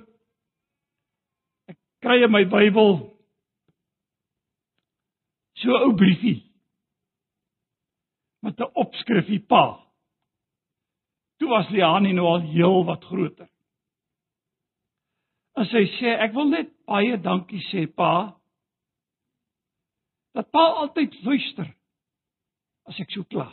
ek 1.68 1.78
kry 2.02 2.23
in 2.25 2.30
my 2.30 2.44
Bybel 2.44 3.16
so 5.54 5.68
'n 5.71 5.82
ou 5.88 5.97
briefie 5.97 6.44
met 8.42 8.61
'n 8.61 8.73
opskrifie 8.75 9.47
pa. 9.49 9.81
Toe 11.42 11.50
was 11.50 11.68
Liani 11.75 12.12
nou 12.14 12.26
al 12.30 12.44
heel 12.46 12.84
wat 12.87 13.02
groter. 13.04 13.49
En 15.58 15.66
sy 15.66 15.80
sê 15.96 16.12
ek 16.22 16.37
wil 16.37 16.52
net 16.52 16.68
baie 16.87 17.16
dankie 17.18 17.58
sê 17.66 17.80
pa. 17.90 18.37
Dat 20.38 20.46
pa 20.54 20.62
altyd 20.84 21.16
luister 21.26 21.66
as 22.87 23.00
ek 23.02 23.11
so 23.11 23.26
kla. 23.26 23.49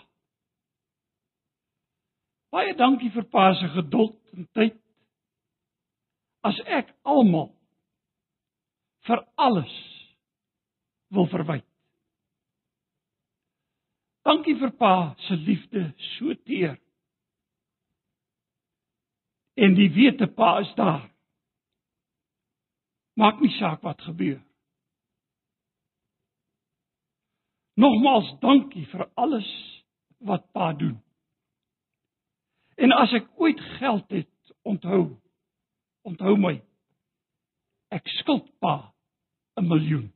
Baie 2.53 2.75
dankie 2.77 3.09
vir 3.15 3.25
pa 3.33 3.47
se 3.57 3.71
geduld 3.73 4.19
en 4.37 4.45
tyd. 4.53 4.77
As 6.45 6.59
ek 6.69 6.91
almal 7.09 7.49
vir 9.09 9.23
alles 9.47 9.73
wil 11.09 11.25
verwyd. 11.33 11.65
Dankie 14.29 14.53
vir 14.61 14.75
pa 14.77 14.93
se 15.25 15.39
liefde 15.41 15.87
so 16.11 16.37
teer. 16.45 16.77
En 19.59 19.75
die 19.75 19.89
wete 19.91 20.27
pa 20.27 20.59
is 20.63 20.71
daar. 20.77 21.09
Maak 23.19 23.41
nie 23.43 23.51
saak 23.57 23.81
wat 23.83 24.01
gebeur. 24.07 24.39
Nogmaals 27.79 28.31
dankie 28.39 28.85
vir 28.91 29.07
alles 29.19 29.49
wat 30.23 30.45
pa 30.55 30.71
doen. 30.73 30.97
En 32.79 32.95
as 32.95 33.11
ek 33.15 33.27
ooit 33.39 33.59
geld 33.79 34.11
het, 34.15 34.53
onthou 34.67 35.17
onthou 36.07 36.37
my. 36.39 36.55
Ek 37.91 38.07
skuld 38.19 38.47
pa 38.59 38.93
'n 39.59 39.67
miljoen. 39.67 40.07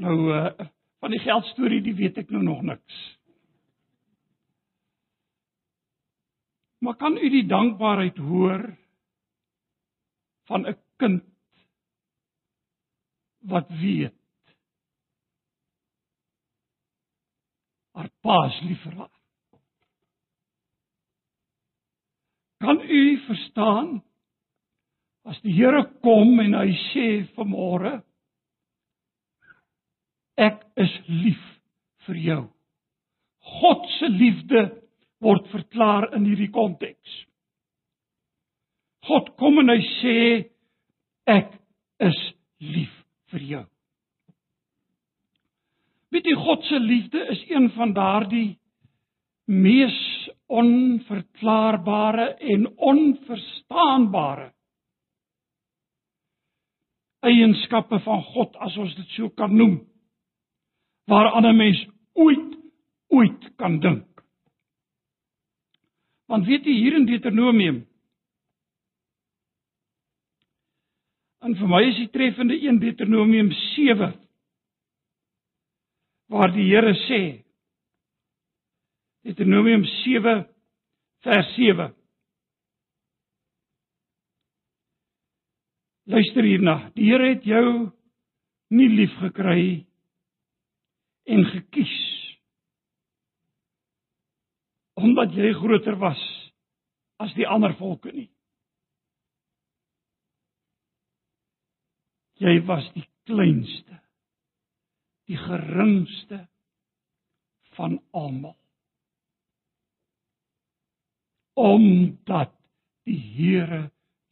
Nou 0.00 0.16
uh 0.32 0.66
van 0.98 1.10
die 1.10 1.20
geldstorie, 1.20 1.82
die 1.82 1.94
weet 1.94 2.16
ek 2.18 2.30
nou 2.30 2.42
nog 2.42 2.62
niks. 2.62 3.15
Maar 6.78 6.96
kan 6.96 7.16
u 7.16 7.30
die 7.30 7.46
dankbaarheid 7.46 8.16
hoor 8.16 8.76
van 10.46 10.66
'n 10.66 10.76
kind 10.96 11.24
wat 13.46 13.68
weet 13.68 14.14
haar 17.96 18.10
pa 18.20 18.46
is 18.46 18.60
lief 18.68 18.82
vir 18.82 18.96
haar. 19.00 19.12
Kan 22.60 22.80
u 22.80 23.02
verstaan 23.26 24.02
as 25.24 25.40
die 25.44 25.54
Here 25.56 25.82
kom 26.04 26.40
en 26.40 26.54
hy 26.54 26.72
sê 26.90 27.06
vanmôre 27.36 28.02
ek 30.36 30.60
is 30.76 30.92
lief 31.08 31.42
vir 32.06 32.20
jou. 32.20 32.42
God 33.60 33.88
se 33.96 34.10
liefde 34.12 34.62
word 35.24 35.48
verklaar 35.52 36.10
in 36.16 36.26
hierdie 36.28 36.50
konteks. 36.52 37.22
God 39.06 39.32
kom 39.40 39.60
en 39.62 39.70
hy 39.70 39.80
sê 40.00 40.18
ek 41.30 41.54
is 42.02 42.18
lief 42.60 42.92
vir 43.32 43.46
jou. 43.52 43.64
Weet 46.14 46.28
jy 46.28 46.36
God 46.38 46.66
se 46.68 46.78
liefde 46.80 47.22
is 47.32 47.42
een 47.50 47.70
van 47.76 47.94
daardie 47.96 48.58
mees 49.46 49.96
onverklaarbare 50.46 52.32
en 52.54 52.66
onverstaanbare 52.76 54.50
eienskappe 57.26 57.98
van 58.04 58.22
God 58.32 58.56
as 58.62 58.76
ons 58.78 58.94
dit 58.98 59.14
so 59.16 59.30
kan 59.38 59.54
noem 59.54 59.80
waaraan 61.10 61.46
'n 61.46 61.56
mens 61.56 61.86
ooit 62.14 62.54
ooit 63.08 63.56
kan 63.56 63.80
dink. 63.80 64.15
Want 66.26 66.46
weet 66.46 66.66
jy 66.66 66.74
hier 66.80 66.96
in 66.98 67.06
Deuteronomium 67.06 67.84
En 71.46 71.54
vir 71.54 71.68
my 71.70 71.82
is 71.86 71.98
die 72.00 72.10
treffende 72.10 72.56
een 72.58 72.80
Deuteronomium 72.82 73.52
7 73.54 74.14
waar 76.32 76.50
die 76.50 76.64
Here 76.66 76.94
sê 77.04 77.20
Deuteronomium 79.26 79.84
7 80.02 80.40
vers 81.26 81.52
7 81.54 81.92
Luister 86.06 86.46
hierna. 86.46 86.76
Die 86.94 87.08
Here 87.10 87.32
het 87.34 87.46
jou 87.46 87.92
nie 88.74 88.88
lief 88.90 89.14
gekry 89.22 89.86
en 91.30 91.46
gekies 91.50 91.94
omdat 95.06 95.34
jy 95.38 95.52
groter 95.54 95.96
was 96.02 96.20
as 97.22 97.32
die 97.38 97.46
ander 97.48 97.74
volke 97.78 98.10
nie. 98.12 98.28
Jy 102.42 102.58
was 102.68 102.84
die 102.92 103.06
kleinste, 103.28 104.00
die 105.30 105.38
geringste 105.40 106.42
van 107.78 107.96
almal. 108.12 108.56
Omdat 111.56 112.52
die 113.08 113.16
Here 113.16 113.86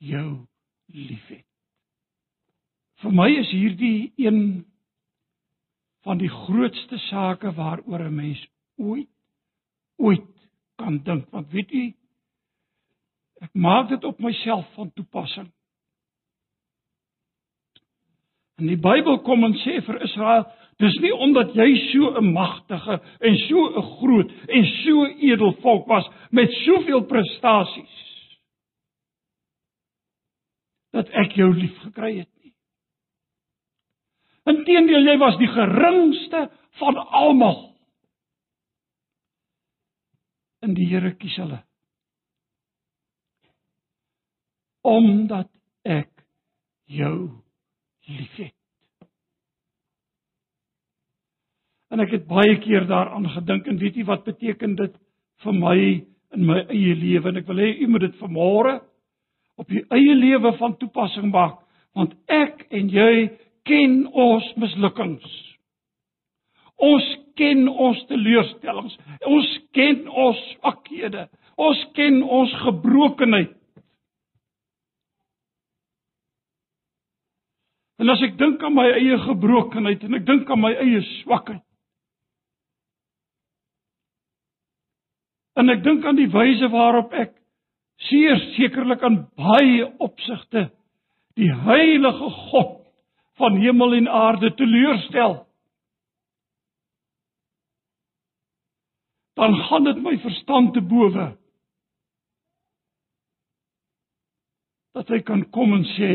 jou 0.04 0.44
liefhet. 0.92 1.46
Vir 3.00 3.14
my 3.16 3.30
is 3.40 3.50
hierdie 3.52 4.12
een 4.20 4.42
van 6.04 6.20
die 6.20 6.28
grootste 6.28 6.98
sake 7.08 7.54
waaroor 7.56 8.04
'n 8.04 8.14
mens 8.14 8.40
ooit 8.76 9.08
ooit 9.96 10.33
kan 10.80 11.02
dink 11.04 11.28
want 11.30 11.50
weet 11.52 11.72
u 11.72 11.84
ek 13.44 13.52
maak 13.52 13.88
dit 13.88 14.04
op 14.04 14.18
myself 14.18 14.66
van 14.74 14.92
toepassing 14.92 15.50
en 18.60 18.70
die 18.70 18.80
Bybel 18.80 19.18
kom 19.26 19.44
en 19.44 19.56
sê 19.62 19.80
vir 19.87 20.02
Israel 20.06 20.46
dis 20.82 20.98
nie 21.02 21.14
omdat 21.26 21.54
jy 21.54 21.70
so 21.90 22.14
'n 22.18 22.32
magtige 22.32 23.00
en 23.20 23.37
so 23.46 23.66
'n 23.70 23.88
groot 23.98 24.30
en 24.48 24.64
so 24.82 25.06
edel 25.06 25.52
volk 25.62 25.87
was 25.87 26.08
met 26.30 26.52
soveel 26.64 27.04
prestasies 27.06 27.96
dat 30.92 31.08
ek 31.10 31.32
jou 31.37 31.52
lief 31.54 31.78
gekry 31.82 32.18
het 32.18 32.34
Inteendeel 34.44 35.06
jy 35.08 35.16
was 35.20 35.38
die 35.40 35.48
geringste 35.48 36.48
van 36.80 36.98
almal. 37.16 37.73
In 40.64 40.74
die 40.77 40.88
Here 40.88 41.12
kies 41.20 41.37
hulle. 41.40 41.61
Omdat 44.85 45.50
ek 45.85 46.11
jou 46.88 47.16
liefhet. 48.09 48.55
En 51.92 52.03
ek 52.03 52.16
het 52.16 52.27
baie 52.27 52.57
keer 52.62 52.88
daaraan 52.90 53.29
gedink 53.37 53.68
en 53.70 53.79
weet 53.79 54.00
jy 54.00 54.05
wat 54.09 54.24
beteken 54.27 54.74
dit 54.81 54.96
vir 55.44 55.57
my 55.57 55.79
in 56.35 56.46
my 56.48 56.64
eie 56.72 56.94
lewe 56.98 57.31
en 57.31 57.38
ek 57.38 57.46
wil 57.46 57.61
hê 57.62 57.70
u 57.79 57.87
moet 57.92 58.09
dit 58.09 58.16
vanmôre 58.18 58.74
op 59.61 59.70
u 59.70 59.83
eie 59.94 60.16
lewe 60.18 60.50
van 60.59 60.74
toepassing 60.81 61.31
maak 61.31 61.61
want 61.94 62.16
ek 62.27 62.64
en 62.74 62.88
jy 62.90 63.29
ken 63.64 64.00
ons 64.11 64.48
mislukkings. 64.61 65.29
Ons 66.83 67.07
ken 67.38 67.68
ons 67.68 68.00
teleurstellings. 68.10 68.96
Ons 69.26 69.50
ken 69.76 70.08
ons 70.08 70.40
swakhede. 70.54 71.28
Ons 71.56 71.82
ken 71.94 72.22
ons 72.22 72.54
gebrokenheid. 72.64 73.52
En 78.02 78.10
as 78.10 78.24
ek 78.26 78.34
dink 78.40 78.62
aan 78.66 78.74
my 78.74 78.88
eie 78.96 79.18
gebrokenheid 79.22 80.02
en 80.04 80.18
ek 80.18 80.26
dink 80.26 80.50
aan 80.50 80.60
my 80.64 80.72
eie 80.82 81.00
swakheid. 81.20 81.62
En 85.54 85.70
ek 85.70 85.84
dink 85.86 86.04
aan 86.04 86.18
die 86.18 86.30
wyse 86.32 86.66
waarop 86.72 87.14
ek 87.14 87.36
seer 88.08 88.40
sekerlik 88.56 89.04
aan 89.06 89.20
baie 89.38 89.86
opsigte 90.02 90.66
die 91.38 91.50
heilige 91.66 92.30
God 92.50 92.80
van 93.38 93.58
hemel 93.62 93.94
en 93.96 94.08
aarde 94.10 94.50
teleurstel, 94.58 95.40
dan 99.34 99.54
gaan 99.66 99.84
dit 99.84 100.02
my 100.02 100.18
verstand 100.18 100.72
te 100.74 100.82
bowe. 100.82 101.26
Dat 104.94 105.10
hy 105.10 105.20
kan 105.26 105.42
kom 105.50 105.74
en 105.74 105.86
sê 105.96 106.12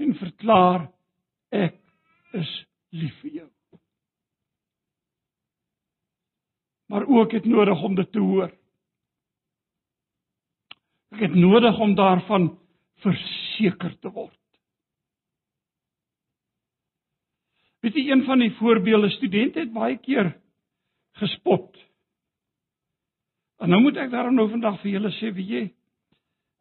en 0.00 0.14
verklaar 0.18 0.86
ek 1.50 1.76
is 2.38 2.52
lief 2.94 3.16
vir 3.22 3.40
jou. 3.40 3.48
Maar 6.90 7.06
ook 7.06 7.34
het 7.34 7.46
nodig 7.46 7.82
om 7.86 7.94
dit 7.98 8.12
te 8.12 8.22
hoor. 8.22 8.50
Ek 11.10 11.26
het 11.26 11.34
nodig 11.34 11.78
om 11.78 11.94
daarvan 11.98 12.52
verseker 13.02 13.96
te 13.98 14.10
word. 14.14 14.36
Weet 17.82 17.96
jy 17.96 18.10
een 18.10 18.24
van 18.26 18.42
die 18.42 18.52
voorbeelde 18.58 19.10
studente 19.10 19.62
het 19.62 19.72
baie 19.74 19.98
keer 19.98 20.34
gespot. 21.18 21.76
En 23.60 23.68
nou 23.68 23.80
moet 23.82 23.96
ek 23.96 24.10
daarom 24.10 24.34
nou 24.34 24.48
vandag 24.50 24.80
vir 24.82 24.94
julle 24.96 25.12
sê, 25.18 25.32
weet 25.34 25.50
jy, 25.50 25.64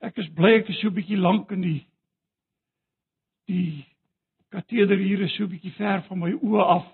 ek 0.04 0.18
is 0.24 0.30
bly 0.36 0.58
ek 0.60 0.70
is 0.72 0.80
so 0.82 0.90
'n 0.90 0.96
bietjie 0.96 1.20
lank 1.20 1.52
in 1.52 1.62
die 1.62 1.82
die 3.48 3.86
kateder 4.52 4.98
hier 4.98 5.22
is 5.22 5.36
so 5.36 5.44
'n 5.44 5.52
bietjie 5.54 5.76
ver 5.78 6.02
van 6.08 6.20
my 6.20 6.32
oë 6.32 6.64
af. 6.64 6.88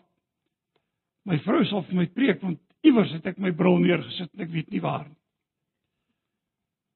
My 1.26 1.38
vrou 1.40 1.64
sal 1.66 1.84
vir 1.84 1.96
my 1.96 2.06
preek 2.06 2.42
want 2.42 2.60
iewers 2.84 3.12
het 3.12 3.26
ek 3.26 3.38
my 3.38 3.52
bril 3.52 3.80
neergesit 3.80 4.34
en 4.34 4.42
ek 4.42 4.52
weet 4.52 4.70
nie 4.70 4.82
waar 4.82 5.08
nie. 5.08 5.18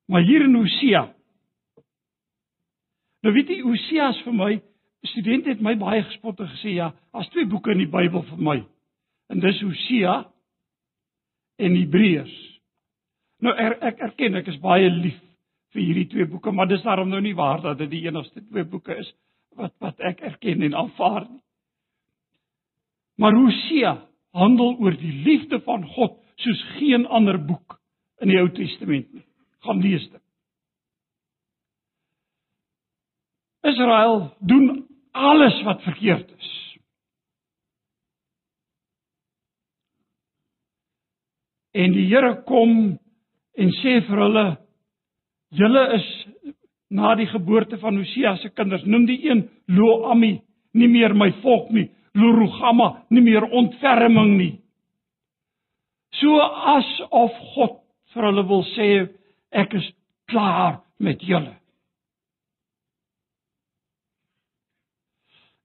Maar 0.08 0.22
hier 0.22 0.42
in 0.42 0.56
Hosea. 0.56 1.14
Nou 3.22 3.34
weet 3.34 3.50
jy 3.50 3.62
Hosea 3.62 4.10
is 4.10 4.22
vir 4.26 4.34
my 4.34 4.62
studente 5.02 5.50
het 5.50 5.62
my 5.62 5.76
baie 5.80 6.04
gespot 6.04 6.40
en 6.40 6.48
gesê 6.48 6.76
ja, 6.76 6.94
as 7.14 7.30
twee 7.30 7.48
boeke 7.48 7.72
in 7.72 7.84
die 7.84 7.92
Bybel 7.92 8.24
vir 8.32 8.38
my. 8.38 8.58
En 9.30 9.40
dis 9.40 9.62
Hosea 9.62 10.26
en 11.60 11.76
Hebreërs. 11.76 12.36
Nou 13.44 13.56
er, 13.56 13.78
ek 13.92 14.04
erken 14.10 14.40
ek 14.40 14.52
is 14.52 14.60
baie 14.64 14.90
lief 14.92 15.18
vir 15.76 15.84
hierdie 15.84 16.08
twee 16.12 16.28
boeke, 16.28 16.52
maar 16.52 16.68
dis 16.70 16.84
daarom 16.84 17.12
nou 17.12 17.22
nie 17.22 17.36
waar 17.38 17.62
dat 17.62 17.78
dit 17.84 17.92
die 17.92 18.06
enigste 18.08 18.42
twee 18.42 18.66
boeke 18.68 18.96
is 19.00 19.12
wat 19.60 19.76
wat 19.84 20.00
ek 20.06 20.22
erken 20.26 20.64
en 20.66 20.78
aanvaar 20.84 21.26
nie. 21.28 21.42
Maar 23.20 23.36
Hosea 23.36 23.98
handel 24.32 24.78
oor 24.80 24.96
die 24.96 25.16
liefde 25.26 25.60
van 25.66 25.84
God 25.96 26.20
soos 26.40 26.62
geen 26.78 27.06
ander 27.08 27.40
boek 27.44 27.80
in 28.24 28.32
die 28.32 28.40
Ou 28.40 28.48
Testament 28.56 29.12
nie 29.14 29.26
gaan 29.60 29.82
lees 29.84 30.06
dit. 30.10 30.22
Israel 33.62 34.34
doen 34.40 34.88
alles 35.12 35.64
wat 35.64 35.82
verkeerd 35.84 36.32
is. 36.38 36.52
En 41.74 41.94
die 41.94 42.08
Here 42.10 42.42
kom 42.48 42.98
en 43.60 43.72
sê 43.82 44.00
vir 44.08 44.24
hulle: 44.24 44.46
"Julle 45.52 45.84
is 45.96 46.08
na 46.90 47.16
die 47.16 47.28
geboorte 47.30 47.78
van 47.78 47.98
Hosea 47.98 48.36
se 48.38 48.50
kinders, 48.50 48.86
noem 48.86 49.06
die 49.06 49.20
een 49.30 49.50
Lo-ammi, 49.68 50.40
nie 50.74 50.88
meer 50.88 51.14
my 51.14 51.32
volk 51.42 51.70
nie, 51.72 51.90
Lo-rugamma, 52.14 53.06
nie 53.10 53.22
meer 53.22 53.46
ontferming 53.46 54.38
nie." 54.38 54.54
So 56.20 56.40
asof 56.42 57.38
God 57.54 57.80
vir 58.14 58.24
hulle 58.24 58.44
wil 58.50 58.66
sê 58.74 58.90
ek 59.52 59.74
is 59.78 59.92
klaar 60.30 60.82
met 60.98 61.22
julle. 61.22 61.54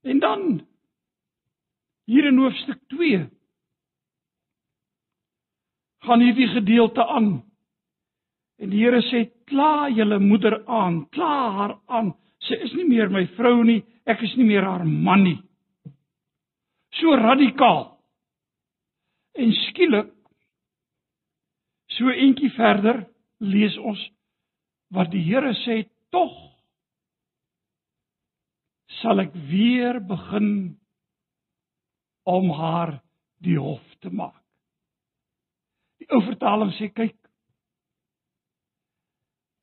En 0.05 0.19
dan 0.19 0.41
hier 2.05 2.27
in 2.29 2.37
hoofstuk 2.37 2.77
2 2.93 3.25
gaan 6.05 6.21
hierdie 6.23 6.47
gedeelte 6.53 7.05
aan. 7.05 7.43
En 8.61 8.69
die 8.71 8.83
Here 8.83 9.01
sê: 9.09 9.25
"Kla 9.45 9.89
julle 9.89 10.19
moeder 10.19 10.61
aan, 10.67 11.05
kla 11.09 11.51
haar 11.57 11.77
aan. 11.87 12.13
Sy 12.39 12.53
is 12.63 12.73
nie 12.73 12.87
meer 12.87 13.09
my 13.09 13.25
vrou 13.35 13.63
nie, 13.63 13.83
ek 14.05 14.21
is 14.23 14.35
nie 14.37 14.45
meer 14.45 14.63
haar 14.63 14.85
man 14.85 15.23
nie." 15.23 15.39
So 16.91 17.15
radikaal. 17.15 17.97
En 19.35 19.51
skielik 19.51 20.13
so 21.97 22.09
eentjie 22.09 22.51
verder 22.55 23.05
lees 23.39 23.77
ons 23.77 23.99
wat 24.91 25.11
die 25.11 25.23
Here 25.23 25.53
sê 25.65 25.83
tog 26.11 26.33
sal 29.01 29.19
ek 29.25 29.33
weer 29.51 29.99
begin 29.99 30.49
om 32.25 32.49
haar 32.57 32.95
die 33.43 33.57
hof 33.59 33.83
te 34.01 34.09
maak. 34.09 34.44
Die 36.05 36.13
ou 36.13 36.21
vertaling 36.21 36.69
sê 36.77 36.91
kyk 36.93 37.15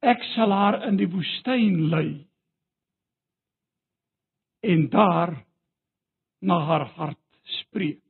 ek 0.03 0.25
sal 0.33 0.51
haar 0.51 0.81
in 0.89 0.97
die 0.99 1.07
woestyn 1.07 1.77
lei 1.93 2.25
en 4.67 4.89
daar 4.91 5.37
na 6.43 6.59
haar 6.67 6.89
hart 6.97 7.19
spreek. 7.63 8.03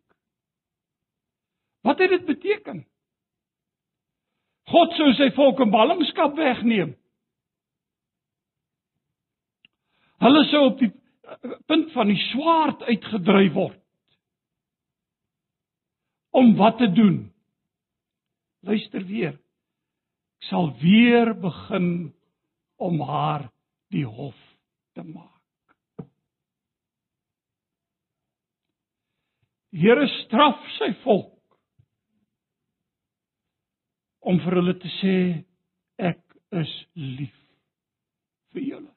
Wat 1.84 2.00
het 2.00 2.10
dit 2.10 2.24
beteken? 2.26 2.80
God 4.72 4.96
sou 4.96 5.10
sy 5.18 5.28
volk 5.36 5.60
in 5.60 5.72
ballingskap 5.72 6.36
wegneem. 6.38 6.94
Hulle 10.22 10.44
sou 10.48 10.64
op 10.70 10.80
die 10.80 10.92
punt 11.68 11.92
van 11.92 12.08
die 12.08 12.20
swaard 12.30 12.84
uitgedryf 12.88 13.52
word. 13.52 13.80
Om 16.32 16.54
wat 16.56 16.78
te 16.78 16.88
doen? 16.92 17.31
Luister 18.62 19.04
weer. 19.06 19.34
Ek 20.42 20.48
sal 20.50 20.72
weer 20.82 21.32
begin 21.38 22.12
om 22.82 23.00
haar 23.06 23.46
die 23.94 24.06
hof 24.06 24.38
te 24.94 25.04
maak. 25.06 25.28
Die 29.72 29.80
Here 29.82 30.04
straf 30.22 30.60
sy 30.78 30.90
volk 31.02 31.38
om 34.22 34.38
vir 34.44 34.58
hulle 34.60 34.74
te 34.78 34.90
sê 35.00 35.14
ek 36.10 36.20
is 36.62 36.72
lief 36.94 37.38
vir 38.52 38.66
julle. 38.66 38.90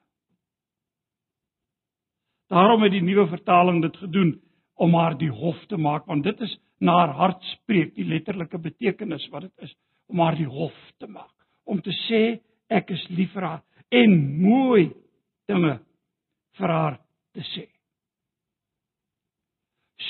Daarom 2.52 2.84
het 2.84 2.92
die 2.94 3.02
nuwe 3.02 3.26
vertaling 3.32 3.80
dit 3.82 3.96
gedoen 4.02 4.36
om 4.76 4.94
haar 4.94 5.16
die 5.18 5.32
hof 5.32 5.58
te 5.70 5.80
maak 5.80 6.06
want 6.06 6.26
dit 6.28 6.44
is 6.46 6.54
na 6.80 6.98
haar 7.00 7.14
hart 7.20 7.46
spreek 7.54 7.94
die 7.96 8.06
letterlike 8.08 8.58
betekenis 8.58 9.24
wat 9.32 9.48
dit 9.48 9.68
is 9.68 9.72
om 10.12 10.20
haar 10.22 10.36
die 10.38 10.48
hof 10.50 10.76
te 11.00 11.08
maak 11.08 11.32
om 11.66 11.80
te 11.82 11.94
sê 12.06 12.22
ek 12.70 12.90
is 12.94 13.04
lief 13.16 13.32
vir 13.34 13.48
haar 13.48 13.62
en 13.94 14.16
mooi 14.42 14.90
dinge 15.48 15.76
vir 16.58 16.72
haar 16.72 16.98
te 17.36 17.44
sê. 17.52 17.66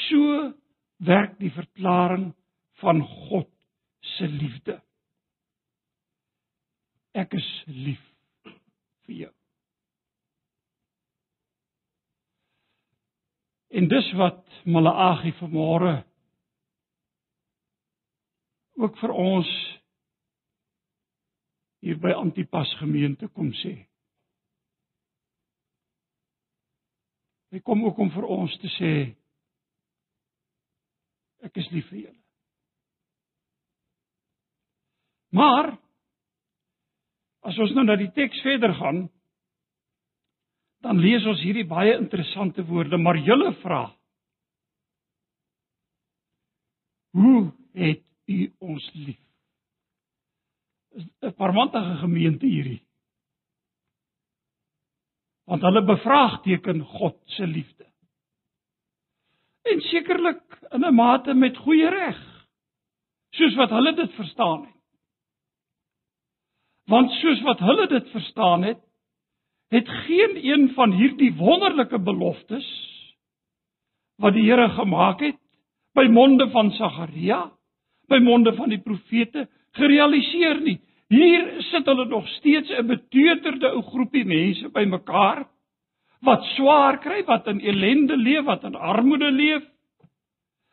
So 0.07 0.51
werk 1.07 1.37
die 1.41 1.53
verklaring 1.53 2.31
van 2.81 3.03
God 3.29 3.51
se 4.17 4.29
liefde 4.31 4.81
ek 7.17 7.33
is 7.39 7.49
lief 7.67 8.03
vir 9.07 9.15
jou. 9.25 9.33
En 13.77 13.89
dis 13.89 14.11
wat 14.21 14.43
Malagi 14.69 15.33
vanmôre 15.41 15.95
ook 18.77 18.99
vir 19.01 19.13
ons 19.13 19.53
hier 21.85 21.99
by 22.03 22.13
Antipas 22.17 22.73
gemeente 22.81 23.29
kom 23.29 23.53
sê. 23.63 23.75
Hy 27.55 27.63
kom 27.65 27.85
ook 27.87 27.99
om 28.03 28.11
vir 28.13 28.29
ons 28.37 28.59
te 28.61 28.73
sê 28.77 28.93
ek 31.47 31.59
is 31.63 31.69
lief 31.71 31.89
vir 31.93 32.07
julle. 32.07 32.23
Maar 35.37 35.77
As 37.47 37.59
ons 37.63 37.75
nou 37.77 37.85
na 37.87 37.95
die 37.99 38.11
teks 38.15 38.41
verder 38.43 38.73
gaan, 38.75 39.05
dan 40.83 40.99
lees 41.03 41.27
ons 41.31 41.43
hierdie 41.43 41.67
baie 41.69 41.95
interessante 41.95 42.65
woorde, 42.67 42.99
maar 42.99 43.19
julle 43.23 43.53
vra: 43.63 43.85
Hoe 47.17 47.53
het 47.79 48.03
u 48.27 48.53
ons 48.59 48.91
lief? 48.95 49.23
'n 51.23 51.35
Parmantige 51.37 51.97
gemeente 52.01 52.47
hierdie. 52.47 52.83
Want 55.45 55.63
hulle 55.63 55.85
bevraagteken 55.85 56.81
God 56.81 57.21
se 57.25 57.47
liefde. 57.47 57.87
En 59.63 59.81
sekerlik 59.81 60.59
in 60.71 60.85
'n 60.85 60.95
mate 60.95 61.35
met 61.35 61.57
goeie 61.57 61.91
reg, 61.91 62.19
soos 63.31 63.55
wat 63.55 63.71
hulle 63.71 63.95
dit 63.95 64.13
verstaan 64.13 64.67
het. 64.67 64.75
Want 66.87 67.11
soos 67.11 67.41
wat 67.43 67.59
hulle 67.59 67.87
dit 67.87 68.11
verstaan 68.11 68.63
het, 68.63 68.83
het 69.69 69.89
geen 69.89 70.37
een 70.47 70.69
van 70.75 70.93
hierdie 70.93 71.35
wonderlike 71.35 71.99
beloftes 71.99 72.67
wat 74.23 74.33
die 74.33 74.47
Here 74.47 74.69
gemaak 74.69 75.21
het 75.21 75.39
by 75.95 76.07
monde 76.13 76.51
van 76.51 76.71
Sagaria, 76.71 77.51
by 78.09 78.19
monde 78.23 78.53
van 78.57 78.71
die 78.73 78.83
profete 78.83 79.47
gerealiseer 79.77 80.61
nie. 80.65 80.79
Hier 81.13 81.63
sit 81.71 81.87
hulle 81.87 82.07
nog 82.11 82.27
steeds 82.39 82.71
'n 82.71 82.87
beteuterde 82.87 83.71
ou 83.75 83.83
groepie 83.83 84.25
mense 84.25 84.69
bymekaar 84.69 85.47
wat 86.23 86.43
swaar 86.57 86.99
kry, 86.99 87.23
wat 87.25 87.47
in 87.47 87.61
ellende 87.61 88.17
leef, 88.17 88.45
wat 88.45 88.65
in 88.65 88.75
armoede 88.75 89.31
leef, 89.31 89.63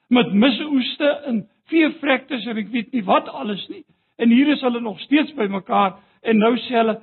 met 0.10 0.34
misoeste 0.34 1.10
en 1.26 1.50
veevrektes 1.70 2.46
en 2.46 2.58
ek 2.58 2.72
weet 2.72 2.92
nie 2.92 3.04
wat 3.04 3.30
alles 3.30 3.68
nie. 3.68 3.84
En 4.18 4.30
hier 4.30 4.48
is 4.48 4.62
hulle 4.62 4.80
nog 4.80 5.00
steeds 5.00 5.34
bymekaar 5.34 6.00
en 6.22 6.38
nou 6.38 6.56
sê 6.58 6.80
hulle 6.80 7.02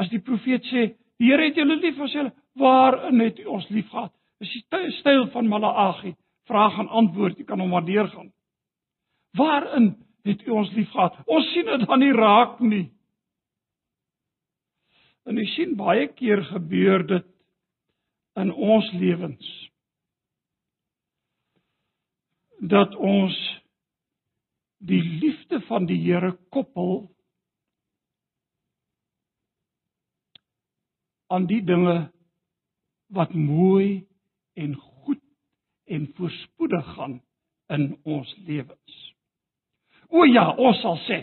as 0.00 0.08
die 0.08 0.20
profeet 0.20 0.64
sê, 0.64 0.92
die 1.20 1.30
Here 1.30 1.44
het 1.46 1.58
julle 1.60 1.76
lief, 1.78 2.00
as 2.02 2.14
hulle 2.18 2.32
waarin 2.58 3.20
het 3.22 3.38
u 3.38 3.44
ons 3.54 3.68
liefgehad? 3.70 4.10
Dis 4.42 4.52
die 4.58 4.90
styl 4.98 5.28
van 5.30 5.46
Malagi. 5.46 6.16
Vraag 6.50 6.80
en 6.82 6.88
antwoord, 6.88 7.38
jy 7.38 7.46
kan 7.46 7.60
hom 7.62 7.70
maar 7.70 7.84
deurgaan. 7.86 8.32
Waarin 9.36 9.94
het 10.22 10.42
u 10.46 10.50
ons 10.50 10.72
liefgehad? 10.72 11.16
Ons 11.26 11.52
sien 11.52 11.66
dit 11.66 11.86
dan 11.86 11.98
nie 11.98 12.12
raak 12.12 12.60
nie. 12.60 12.86
En 15.24 15.38
jy 15.38 15.46
sien 15.54 15.76
baie 15.78 16.08
keer 16.18 16.42
gebeur 16.50 17.06
dit 17.06 17.28
in 18.40 18.52
ons 18.52 18.88
lewens 18.98 19.50
dat 22.62 22.94
ons 22.94 23.36
die 24.82 25.02
liefde 25.02 25.60
van 25.66 25.86
die 25.86 25.98
Here 26.02 26.32
koppel 26.54 27.08
aan 31.32 31.46
die 31.50 31.62
dinge 31.66 31.96
wat 33.14 33.34
mooi 33.34 34.06
en 34.54 34.74
goed 34.74 35.22
en 35.84 36.06
voorspoedig 36.16 36.94
gaan 36.94 37.20
in 37.66 37.88
ons 38.02 38.34
lewens. 38.46 39.11
O 40.12 40.26
ja, 40.28 40.50
ons 40.60 40.80
sal 40.84 40.98
sê, 41.06 41.18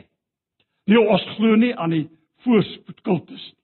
nee 0.89 0.99
ons 0.99 1.25
glo 1.35 1.57
nie 1.61 1.75
aan 1.77 1.93
die 1.93 2.05
voorspoedkultus 2.45 3.43
nie. 3.51 3.55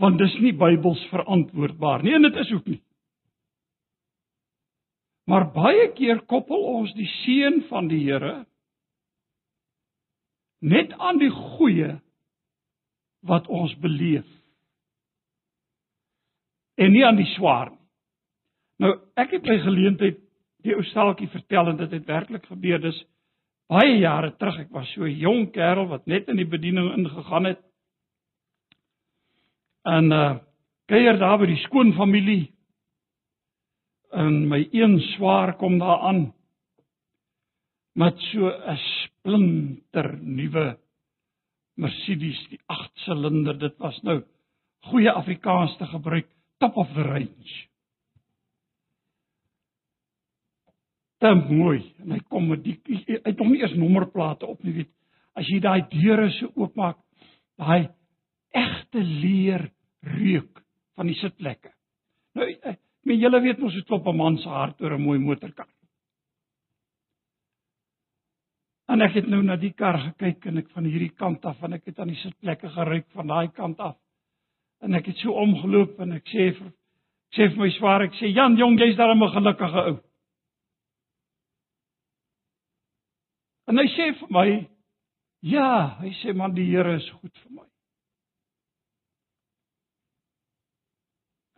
Want 0.00 0.16
dis 0.20 0.34
nie 0.40 0.52
Bybels 0.56 1.00
verantwoordbaar 1.10 2.04
nie 2.04 2.14
en 2.16 2.24
dit 2.24 2.36
is 2.40 2.52
ook 2.56 2.68
nie. 2.72 2.80
Maar 5.28 5.50
baie 5.54 5.90
keer 5.96 6.22
koppel 6.28 6.62
ons 6.72 6.92
die 6.96 7.08
seën 7.20 7.60
van 7.68 7.88
die 7.90 8.00
Here 8.06 8.40
net 10.60 10.92
aan 10.96 11.20
die 11.20 11.30
goeie 11.32 11.94
wat 13.28 13.48
ons 13.48 13.72
beleef 13.80 14.28
en 16.80 16.92
nie 16.92 17.04
aan 17.04 17.20
die 17.20 17.28
swaar 17.36 17.70
nie. 17.72 17.78
Nou, 18.80 18.94
ek 19.20 19.36
het 19.36 19.44
by 19.44 19.58
geleentheid 19.60 20.20
die 20.64 20.72
ou 20.72 20.82
staaltjie 20.88 21.28
vertel 21.32 21.68
en 21.72 21.80
dit 21.80 21.92
het 21.92 22.06
werklik 22.08 22.46
gebeur. 22.48 22.80
Dis 22.80 22.96
baie 23.70 23.98
jare 24.00 24.34
terug. 24.36 24.58
Ek 24.66 24.72
was 24.74 24.88
so 24.94 25.04
'n 25.06 25.18
jong 25.18 25.50
kerel 25.54 25.86
wat 25.88 26.06
net 26.06 26.28
in 26.28 26.36
die 26.36 26.48
bediening 26.48 26.92
ingegaan 26.96 27.44
het. 27.44 27.60
En 29.84 30.12
uh 30.12 30.38
kuier 30.90 31.18
daar 31.18 31.38
by 31.38 31.46
die 31.46 31.62
skoonfamilie. 31.66 32.50
En 34.10 34.48
my 34.48 34.68
een 34.72 34.98
swaar 35.14 35.54
kom 35.56 35.78
daar 35.78 36.00
aan 36.10 36.34
met 37.94 38.18
so 38.32 38.50
'n 38.50 38.76
splinter 38.76 40.18
nuwe 40.18 40.78
Mercedes, 41.76 42.48
die 42.48 42.60
8-silinder. 42.66 43.58
Dit 43.58 43.78
was 43.78 44.02
nou 44.02 44.22
goeie 44.90 45.10
Afrikaans 45.10 45.76
te 45.76 45.86
gebruik 45.86 46.26
top 46.58 46.76
of 46.76 46.88
the 46.94 47.02
range. 47.02 47.69
Dit 51.20 51.50
mooi 51.52 51.82
en 52.00 52.14
hy 52.14 52.20
kom 52.32 52.48
met 52.48 52.62
die 52.64 52.78
hy 52.86 53.18
het 53.26 53.36
nog 53.36 53.50
nie 53.52 53.60
eers 53.60 53.76
nommerplate 53.76 54.46
op 54.48 54.62
nie 54.64 54.72
weet. 54.78 54.92
As 55.36 55.48
jy 55.48 55.60
daai 55.60 55.82
deure 55.92 56.30
so 56.38 56.48
oopmaak, 56.56 56.96
daai 57.60 57.90
egte 58.56 59.02
leer 59.04 59.68
reuk 60.16 60.62
van 60.96 61.10
die 61.10 61.18
sitplekke. 61.20 61.72
Nou, 62.36 62.48
ek 62.48 62.80
meen 63.04 63.20
julle 63.20 63.40
weet 63.44 63.60
mos 63.60 63.76
hoe 63.76 63.84
klop 63.84 64.08
'n 64.08 64.16
man 64.16 64.38
se 64.38 64.48
hart 64.48 64.80
oor 64.80 64.96
'n 64.96 65.02
mooi 65.02 65.18
motorkar. 65.18 65.68
En 68.88 69.02
ek 69.02 69.14
het 69.14 69.28
nou 69.28 69.42
na 69.42 69.56
die 69.56 69.72
kar 69.72 69.98
gekyk 69.98 70.46
en 70.46 70.58
ek 70.58 70.70
van 70.74 70.84
hierdie 70.84 71.14
kant 71.14 71.44
af 71.44 71.62
en 71.62 71.72
ek 71.72 71.84
het 71.86 71.98
aan 71.98 72.08
die 72.08 72.16
sitplekke 72.16 72.68
geruik 72.68 73.06
van 73.12 73.26
daai 73.26 73.48
kant 73.54 73.78
af. 73.78 73.96
En 74.82 74.94
ek 74.94 75.06
het 75.06 75.16
so 75.16 75.32
omgeloop 75.32 76.00
en 76.00 76.12
ek 76.12 76.26
sê 76.26 76.50
vir 76.58 76.66
ek 76.66 77.36
sê 77.36 77.48
vir 77.50 77.58
my 77.58 77.70
swaar 77.70 78.02
ek 78.02 78.14
sê 78.14 78.32
Jan 78.34 78.56
jong 78.56 78.78
jy's 78.78 78.96
daar 78.96 79.14
'n 79.14 79.28
gelukkige 79.28 79.84
ou. 79.90 80.09
En 83.70 83.78
hy 83.78 83.86
sê 83.94 84.10
vir 84.18 84.32
my 84.34 84.46
ja, 85.46 85.70
hy 86.02 86.10
sê 86.20 86.34
man 86.36 86.56
die 86.56 86.66
Here 86.68 86.96
is 86.98 87.06
goed 87.20 87.36
vir 87.44 87.60
my. 87.60 87.66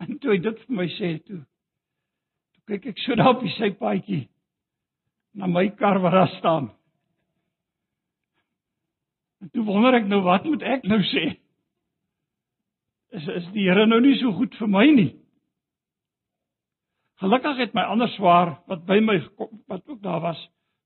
En 0.05 0.19
toe 0.21 0.35
hy 0.35 0.39
dit 0.45 0.61
vir 0.67 0.77
my 0.77 0.87
sê 0.99 1.11
toe 1.25 1.41
toe 1.41 2.63
kyk 2.69 2.91
ek 2.93 3.03
so 3.03 3.17
daar 3.19 3.33
op 3.33 3.41
die 3.43 3.51
sypaadjie 3.57 4.23
na 5.35 5.49
my 5.49 5.65
kar 5.75 5.99
wat 6.03 6.15
daar 6.15 6.33
staan. 6.37 6.69
En 9.41 9.49
toe 9.51 9.65
wonder 9.67 9.97
ek 9.97 10.05
nou 10.07 10.21
wat 10.23 10.45
moet 10.47 10.63
ek 10.77 10.85
nou 10.87 11.01
sê? 11.11 11.33
is 13.13 13.27
is 13.27 13.45
die 13.53 13.67
Here 13.67 13.85
nou 13.87 13.99
nie 14.01 14.15
so 14.19 14.33
goed 14.37 14.55
vir 14.57 14.69
my 14.71 14.85
nie. 14.89 15.11
Gelukkig 17.21 17.61
het 17.61 17.75
my 17.77 17.85
ander 17.93 18.09
swaar 18.15 18.57
wat 18.69 18.85
by 18.89 18.99
my 19.05 19.19
wat 19.69 19.83
ook 19.87 20.01
daar 20.03 20.21
was 20.23 20.41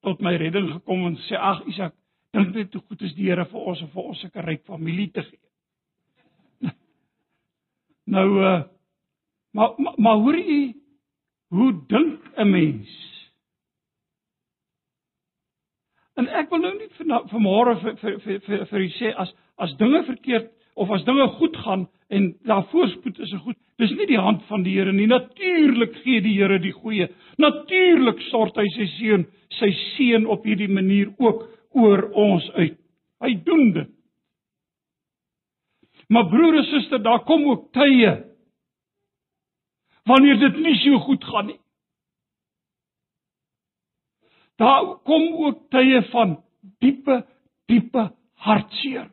tot 0.05 0.21
my 0.21 0.36
redding 0.38 0.71
gekom 0.73 1.05
en 1.10 1.17
sê 1.27 1.38
ag 1.39 1.63
Isak, 1.67 1.95
dink 2.36 2.53
net 2.55 2.73
hoe 2.73 2.83
goed 2.88 3.01
is 3.01 3.15
die 3.17 3.29
Here 3.29 3.45
vir 3.49 3.67
ons 3.71 3.81
en 3.81 3.91
vir 3.93 4.03
ons 4.03 4.21
sulke 4.21 4.45
ryk 4.45 4.65
familie 4.69 5.10
te 5.12 5.23
gee. 5.25 6.71
nou 8.15 8.27
uh 8.41 8.57
maar 9.57 9.73
maar, 9.81 9.93
maar 9.97 10.19
hoor 10.21 10.38
u 10.38 10.60
hoe 11.55 11.71
dink 11.88 12.21
'n 12.36 12.49
mens? 12.49 12.89
En 16.17 16.27
ek 16.27 16.49
wil 16.49 16.60
nou 16.60 16.73
nie 16.77 16.89
vanmôre 17.31 17.75
vir 17.81 17.95
vir 18.01 18.19
vir 18.19 18.39
vir, 18.45 18.65
vir 18.65 18.79
u 18.81 18.89
sê 18.99 19.13
as 19.15 19.33
as 19.57 19.73
dinge 19.77 20.03
verkeerd 20.05 20.51
of 20.77 20.91
as 20.93 21.03
dinge 21.05 21.27
goed 21.39 21.57
gaan 21.57 21.87
en 22.13 22.29
daar 22.47 22.65
voorspoed 22.71 23.19
is 23.19 23.33
'n 23.33 23.43
goed. 23.43 23.57
Dis 23.77 23.91
nie 23.91 24.05
die 24.05 24.19
hand 24.19 24.43
van 24.47 24.63
die 24.63 24.77
Here 24.77 24.93
nie. 24.93 25.07
Natuurlik 25.07 25.95
gee 26.03 26.21
die 26.21 26.37
Here 26.37 26.59
die 26.59 26.71
goeie. 26.71 27.09
Natuurlik 27.37 28.21
stort 28.21 28.55
hy 28.55 28.67
sy 28.69 28.85
seën, 28.85 29.25
sy 29.49 29.71
seën 29.97 30.25
op 30.25 30.43
hierdie 30.43 30.69
manier 30.69 31.13
ook 31.17 31.49
oor 31.71 32.09
ons 32.13 32.51
uit. 32.51 32.77
Hy 33.19 33.33
doen 33.43 33.71
dit. 33.73 33.89
Maar 36.09 36.29
broer 36.29 36.57
en 36.57 36.63
suster, 36.63 37.03
daar 37.03 37.23
kom 37.25 37.45
ook 37.45 37.71
tye 37.73 38.23
wanneer 40.07 40.39
dit 40.39 40.59
nie 40.63 40.75
so 40.75 40.99
goed 40.99 41.23
gaan 41.23 41.45
nie. 41.45 41.59
Daar 44.55 44.95
kom 45.03 45.33
ook 45.45 45.69
tye 45.69 46.01
van 46.11 46.37
diepe, 46.79 47.25
diepe 47.65 48.11
hartseer. 48.33 49.11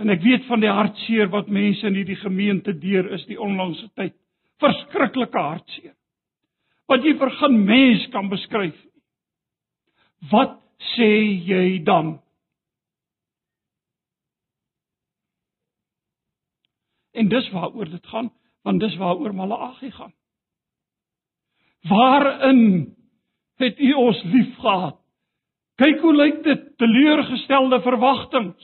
En 0.00 0.10
ek 0.10 0.22
weet 0.24 0.46
van 0.48 0.62
die 0.62 0.72
hartseer 0.72 1.28
wat 1.32 1.50
mense 1.52 1.86
in 1.86 1.98
hierdie 1.98 2.18
gemeente 2.22 2.72
deur 2.78 3.10
is 3.14 3.24
die 3.28 3.40
onlangse 3.40 3.88
tyd. 3.98 4.14
Verskriklike 4.62 5.38
hartseer. 5.38 5.94
Wat 6.90 7.04
jy 7.04 7.14
vir 7.18 7.30
geen 7.38 7.58
mens 7.66 8.08
kan 8.14 8.28
beskryf 8.32 8.74
nie. 8.74 9.02
Wat 10.30 10.58
sê 10.94 11.10
jy 11.48 11.82
dan? 11.84 12.16
En 17.12 17.28
dis 17.28 17.50
waaroor 17.52 17.90
dit 17.92 18.06
gaan, 18.06 18.30
want 18.64 18.80
dis 18.80 18.96
waaroor 18.96 19.34
Malagi 19.36 19.90
gaan. 19.90 20.14
Waarin 21.88 22.94
het 23.60 23.78
U 23.78 23.92
ons 23.92 24.22
liefgehad? 24.22 24.98
Kyk 25.80 26.00
hoe 26.00 26.14
lyk 26.14 26.42
dit 26.44 26.64
teleurgestelde 26.78 27.80
verwagtinge. 27.82 28.54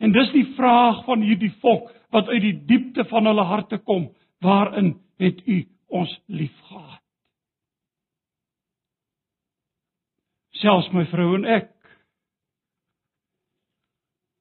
En 0.00 0.12
dis 0.12 0.30
die 0.32 0.46
vraag 0.56 1.04
van 1.04 1.24
hierdie 1.24 1.52
volk 1.60 1.90
wat 2.14 2.28
uit 2.32 2.42
die 2.42 2.56
diepte 2.66 3.04
van 3.10 3.28
hulle 3.28 3.44
harte 3.46 3.78
kom, 3.84 4.08
waarin 4.40 4.94
het 5.20 5.42
u 5.46 5.60
ons 5.92 6.14
liefgehad? 6.26 7.02
Selfs 10.60 10.90
my 10.92 11.06
vrou 11.08 11.34
en 11.38 11.44
ek 11.48 11.68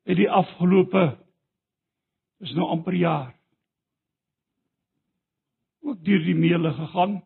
het 0.09 0.17
die 0.19 0.31
afgelope 0.31 1.03
is 2.43 2.55
nou 2.57 2.67
amper 2.73 2.95
jaar 2.97 3.35
ook 5.89 6.03
deur 6.05 6.23
die 6.23 6.35
meele 6.35 6.71
gegaan. 6.73 7.19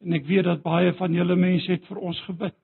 En 0.00 0.16
ek 0.16 0.26
weet 0.28 0.44
dat 0.44 0.64
baie 0.64 0.92
van 0.98 1.14
julle 1.14 1.36
mense 1.36 1.70
het 1.72 1.86
vir 1.88 2.00
ons 2.10 2.20
gebid. 2.26 2.56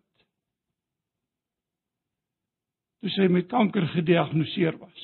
Toe 3.06 3.12
sy 3.14 3.26
met 3.30 3.46
kanker 3.46 3.84
gediagnoseer 3.92 4.74
was. 4.82 5.02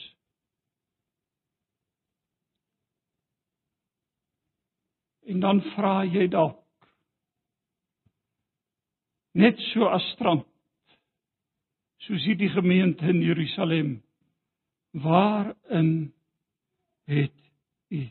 En 5.30 5.38
dan 5.44 5.60
vra 5.76 6.00
jy 6.02 6.26
dalk 6.26 6.58
net 9.38 9.60
so 9.70 9.86
as 9.86 10.02
strand 10.16 10.48
soos 12.02 12.26
hierdie 12.26 12.50
gemeente 12.50 13.06
in 13.06 13.22
Jerusalem 13.22 13.92
waarin 15.06 15.92
het 17.06 17.38
u 17.94 18.02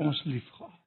ons 0.00 0.24
liefgehad 0.24 0.80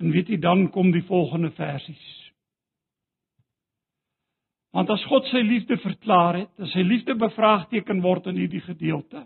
En 0.00 0.14
weet 0.16 0.30
jy 0.32 0.38
dan 0.40 0.70
kom 0.72 0.94
die 0.94 1.04
volgende 1.04 1.50
versies. 1.52 2.29
Want 4.76 4.90
as 4.94 5.02
God 5.10 5.26
sy 5.30 5.42
liefde 5.42 5.78
verklaar 5.82 6.38
het, 6.44 6.50
as 6.62 6.70
sy 6.74 6.84
liefde 6.86 7.16
bevraagteken 7.18 8.02
word 8.04 8.28
in 8.30 8.38
hierdie 8.38 8.62
gedeelte, 8.62 9.24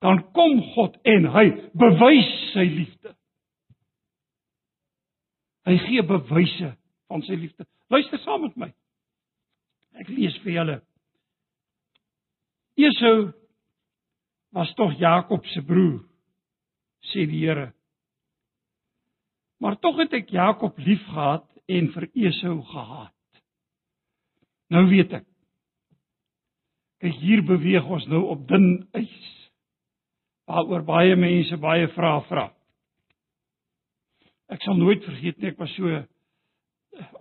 dan 0.00 0.22
kom 0.36 0.60
God 0.74 0.94
en 1.04 1.26
hy 1.34 1.46
bewys 1.76 2.30
sy 2.54 2.64
liefde. 2.70 3.12
Hy 5.68 5.76
gee 5.84 6.04
bewyse 6.06 6.70
van 7.10 7.24
sy 7.26 7.36
liefde. 7.36 7.66
Luister 7.92 8.22
saam 8.22 8.46
met 8.46 8.56
my. 8.56 8.70
Ek 10.00 10.08
lees 10.08 10.38
vir 10.44 10.54
julle. 10.54 10.78
Esau 12.80 13.28
was 14.56 14.72
tog 14.78 14.96
Jakob 14.98 15.44
se 15.52 15.60
broer, 15.66 16.00
sê 17.12 17.26
die 17.28 17.42
Here. 17.44 17.70
Maar 19.60 19.76
tog 19.82 20.00
het 20.00 20.14
ek 20.16 20.32
Jakob 20.32 20.78
liefgehad 20.80 21.44
en 21.68 21.90
vir 21.92 22.08
Esau 22.14 22.60
gehaat. 22.70 23.14
Nou 24.70 24.86
weet 24.90 25.12
ek. 25.18 25.26
Kyk 27.00 27.18
hier 27.22 27.42
beweeg 27.46 27.86
ons 27.88 28.06
nou 28.12 28.22
op 28.34 28.46
dun 28.48 28.86
ys. 28.98 29.28
Waaroor 30.50 30.84
baie 30.86 31.16
mense 31.18 31.56
baie 31.62 31.88
vrae 31.94 32.22
vra. 32.28 32.48
Ek 34.50 34.62
sal 34.66 34.76
nooit 34.78 35.04
vergeet 35.06 35.38
nie, 35.38 35.52
ek 35.52 35.60
was 35.62 35.72
so 35.76 36.00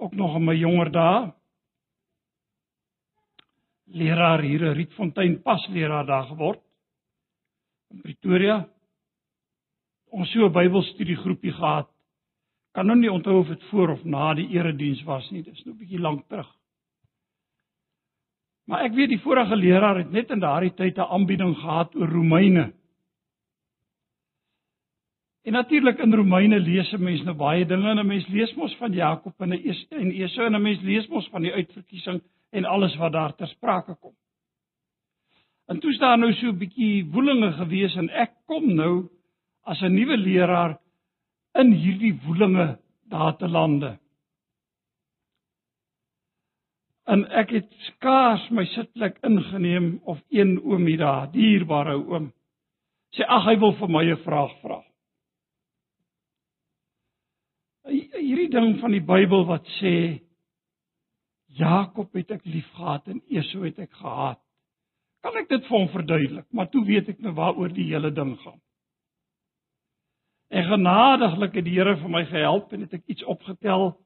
ook 0.02 0.16
nog 0.18 0.36
in 0.40 0.48
my 0.48 0.56
jonger 0.58 0.90
dae. 0.94 1.30
Leraar 4.00 4.44
hier 4.46 4.66
in 4.70 4.76
Rietfontein 4.78 5.40
pas 5.46 5.64
leraar 5.74 6.06
daar 6.06 6.28
geword 6.30 6.62
in 7.94 8.02
Pretoria. 8.02 8.60
Ons 10.12 10.30
so 10.34 10.46
'n 10.46 10.54
Bybelstudiegroepie 10.54 11.54
gehad 11.54 11.90
kan 12.74 12.86
nou 12.86 12.98
nie 12.98 13.12
onthou 13.12 13.40
of 13.40 13.48
dit 13.48 13.64
voor 13.64 13.90
of 13.90 14.04
na 14.04 14.34
die 14.34 14.50
erediens 14.50 15.04
was 15.04 15.30
nie. 15.32 15.44
Dis 15.44 15.66
nou 15.66 15.74
'n 15.76 15.80
bietjie 15.80 16.00
lank 16.00 16.28
terug. 16.28 16.59
Maar 18.70 18.86
ek 18.86 18.94
weet 18.94 19.10
die 19.10 19.24
vorige 19.24 19.56
leraar 19.58 19.98
het 19.98 20.12
net 20.14 20.30
in 20.30 20.44
daardie 20.44 20.74
tyd 20.78 20.98
'n 20.98 21.10
aanbieding 21.16 21.56
gehad 21.58 21.96
oor 21.96 22.10
Romeine. 22.10 22.74
En 25.44 25.54
natuurlik 25.54 25.98
in 25.98 26.14
Romeine 26.14 26.60
lees 26.60 26.94
'n 26.94 27.04
mens 27.04 27.24
nou 27.24 27.36
baie 27.36 27.66
dinge 27.66 27.90
en 27.90 28.00
'n 28.00 28.08
mens 28.08 28.28
lees 28.28 28.54
mos 28.54 28.76
van 28.78 28.94
Jakob 28.94 29.34
en 29.42 29.52
en 29.52 30.12
Esau 30.12 30.46
en 30.46 30.56
'n 30.56 30.62
mens 30.62 30.82
lees 30.82 31.08
mos 31.08 31.28
van 31.30 31.42
die 31.42 31.54
uitverkiesing 31.54 32.22
en 32.52 32.66
alles 32.66 32.96
wat 32.96 33.12
daar 33.12 33.36
ter 33.36 33.48
sprake 33.48 33.96
kom. 33.96 34.14
En 35.68 35.80
toe 35.80 35.94
staan 35.94 36.20
nou 36.20 36.34
so 36.34 36.48
'n 36.48 36.58
bietjie 36.58 37.06
woelinge 37.06 37.52
gewees 37.52 37.96
en 37.96 38.10
ek 38.10 38.32
kom 38.46 38.76
nou 38.76 39.10
as 39.64 39.82
'n 39.82 39.94
nuwe 39.94 40.18
leraar 40.18 40.78
in 41.54 41.72
hierdie 41.72 42.20
woelinge 42.26 42.78
daar 43.10 43.38
te 43.38 43.48
lande. 43.48 43.98
En 47.10 47.24
ek 47.34 47.56
het 47.56 47.70
skaars 47.88 48.44
my 48.54 48.68
sitplek 48.70 49.18
ingeneem 49.26 49.96
of 50.06 50.20
een 50.30 50.60
oomie 50.62 50.98
daar, 50.98 51.32
dierbare 51.34 51.96
oom, 51.98 52.30
sê 53.18 53.26
ag 53.26 53.48
hy 53.50 53.56
wil 53.64 53.74
vir 53.80 53.90
my 53.90 54.04
'n 54.06 54.24
vraag 54.26 54.54
vra. 54.62 54.84
Hierdie 57.90 58.50
ding 58.54 58.78
van 58.80 58.92
die 58.92 59.02
Bybel 59.02 59.46
wat 59.46 59.66
sê 59.80 60.22
Jakob 61.58 62.14
het 62.14 62.32
ek 62.32 62.46
liefgehad 62.46 63.08
en 63.08 63.22
Esau 63.30 63.64
het 63.66 63.80
ek 63.80 63.92
gehaat. 63.92 64.42
Kan 65.24 65.36
ek 65.38 65.50
dit 65.50 65.66
vir 65.66 65.78
hom 65.78 65.90
verduidelik? 65.90 66.46
Maar 66.54 66.70
toe 66.70 66.86
weet 66.86 67.10
ek 67.10 67.20
nou 67.20 67.34
waaroor 67.34 67.74
die 67.74 67.90
hele 67.90 68.12
ding 68.12 68.38
gaan. 68.44 68.62
En 70.50 70.64
genadiglik 70.64 71.54
het 71.54 71.66
die 71.66 71.74
Here 71.74 71.98
vir 71.98 72.10
my 72.10 72.26
gehelp 72.26 72.74
en 72.74 72.86
het 72.86 72.94
ek 72.94 73.04
iets 73.08 73.24
opgetel 73.24 73.98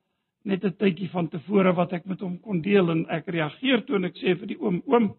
net 0.43 0.63
'n 0.63 0.75
tydjie 0.77 1.09
van 1.09 1.29
tevore 1.29 1.73
wat 1.73 1.93
ek 1.93 2.05
met 2.05 2.19
hom 2.19 2.39
kon 2.39 2.61
deel 2.61 2.91
en 2.91 3.05
ek 3.09 3.27
reageer 3.27 3.85
toe 3.85 3.95
en 3.95 4.05
ek 4.05 4.17
sê 4.17 4.35
vir 4.39 4.47
die 4.47 4.59
oom 4.59 4.81
oom 4.85 5.13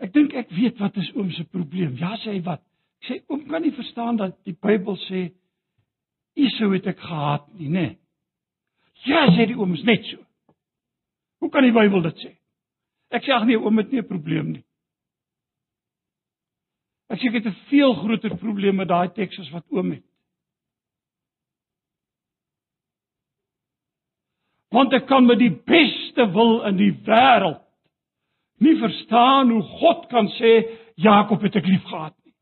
Ek 0.00 0.14
dink 0.14 0.32
ek 0.34 0.48
weet 0.56 0.78
wat 0.80 0.96
is 0.96 1.10
oom 1.12 1.28
se 1.36 1.44
probleem. 1.44 1.92
Ja 2.00 2.14
sê 2.22 2.32
hy 2.32 2.40
wat? 2.46 2.62
Ek 3.02 3.08
sê 3.08 3.18
oom 3.28 3.44
kan 3.50 3.62
nie 3.62 3.74
verstaan 3.76 4.16
dat 4.16 4.38
die 4.48 4.56
Bybel 4.56 4.96
sê 5.08 5.28
Esau 6.40 6.70
het 6.72 6.86
ek 6.86 7.00
gehaat 7.02 7.48
nie, 7.58 7.68
nê? 7.68 7.84
Nee. 7.84 7.98
Ja 9.04 9.26
sê 9.34 9.46
die 9.50 9.58
oom 9.58 9.74
is 9.76 9.84
net 9.84 10.04
so. 10.08 10.20
Hoe 11.40 11.50
kan 11.52 11.64
die 11.64 11.74
Bybel 11.76 12.02
dit 12.08 12.24
sê? 12.24 12.32
Ek 13.12 13.26
sê 13.26 13.34
ag 13.34 13.46
nee 13.48 13.60
oom 13.60 13.78
het 13.80 13.92
nie 13.92 14.00
'n 14.00 14.08
probleem 14.08 14.52
nie. 14.52 14.64
Ek 17.10 17.20
sê 17.20 17.28
ek 17.28 17.40
het 17.40 17.46
'n 17.46 17.60
veel 17.68 17.94
groter 17.94 18.36
probleem 18.36 18.76
met 18.76 18.88
daai 18.88 19.08
teks 19.12 19.38
as 19.40 19.50
wat 19.50 19.66
oom 19.68 19.92
het. 19.92 20.04
Want 24.70 24.94
ek 24.94 25.08
kan 25.10 25.26
met 25.26 25.40
die 25.40 25.52
beste 25.66 26.28
wil 26.34 26.60
in 26.68 26.78
die 26.78 26.92
wêreld 27.06 27.62
nie 28.60 28.76
verstaan 28.76 29.50
hoe 29.50 29.62
God 29.80 30.04
kan 30.12 30.28
sê 30.36 30.52
Jakob 31.00 31.42
het 31.46 31.56
ek 31.56 31.66
liefgehad 31.66 32.12
nie. 32.12 32.34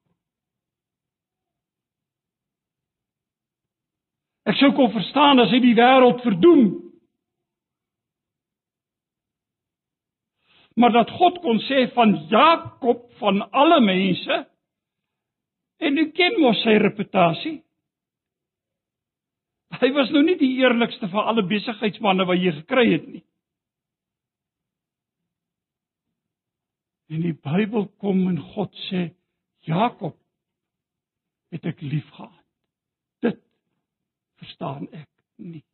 Ek 4.50 4.58
sou 4.58 4.72
kon 4.74 4.90
verstaan 4.92 5.40
as 5.44 5.54
hy 5.54 5.62
die 5.62 5.76
wêreld 5.78 6.20
verdoem. 6.26 6.66
Maar 10.78 10.94
dat 10.94 11.10
God 11.16 11.38
kon 11.42 11.62
sê 11.68 11.86
van 11.94 12.16
Jakob 12.30 13.06
van 13.22 13.44
alle 13.50 13.80
mense 13.86 14.42
En 15.78 15.98
u 15.98 16.10
ken 16.10 16.40
mos 16.42 16.58
sy 16.64 16.74
reputasie. 16.82 17.58
Hy 19.78 19.90
was 19.94 20.10
nou 20.10 20.24
nie 20.26 20.36
die 20.40 20.56
eerlikste 20.58 21.08
van 21.12 21.30
alle 21.30 21.44
besigheidsmande 21.46 22.26
wat 22.26 22.40
jy 22.42 22.52
gekry 22.60 22.86
het 22.90 23.06
nie. 23.06 23.24
En 27.08 27.22
die 27.24 27.34
Bybel 27.34 27.86
kom 28.02 28.26
en 28.28 28.40
God 28.52 28.74
sê 28.88 29.06
Jakob 29.68 30.16
het 31.54 31.64
ek 31.70 31.80
liefgehad. 31.80 32.44
Dit 33.24 33.38
verstaan 34.42 34.90
ek 34.92 35.08
nie. 35.40 35.64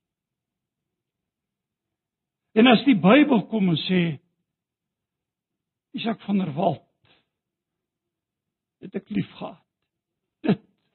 En 2.55 2.71
as 2.71 2.85
die 2.87 2.95
Bybel 2.95 3.47
kom 3.51 3.73
en 3.73 3.81
sê 3.88 4.03
Isak 5.95 6.23
van 6.27 6.43
der 6.43 6.53
Walt 6.55 6.83
het 8.85 8.95
ek 9.01 9.11
liefgehad 9.14 9.64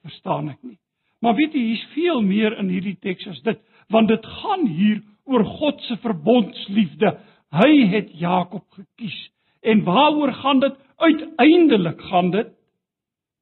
verstaan 0.04 0.54
ek 0.54 0.62
nie. 0.64 0.80
Maar 1.20 1.36
weet 1.36 1.54
jy, 1.54 1.64
hier's 1.72 1.88
veel 1.94 2.22
meer 2.24 2.56
in 2.62 2.70
hierdie 2.72 2.98
teks 3.04 3.28
as 3.28 3.42
dit, 3.44 3.60
want 3.92 4.08
dit 4.08 4.26
gaan 4.40 4.68
hier 4.68 5.02
oor 5.30 5.44
God 5.60 5.82
se 5.88 5.98
verbondsliefde. 6.04 7.14
Hy 7.54 7.72
het 7.92 8.14
Jakob 8.20 8.66
gekies. 8.78 9.18
En 9.62 9.84
waaroor 9.84 10.32
gaan 10.34 10.60
dit? 10.64 10.76
Uiteindelik 10.98 12.02
gaan 12.02 12.32
dit 12.32 12.54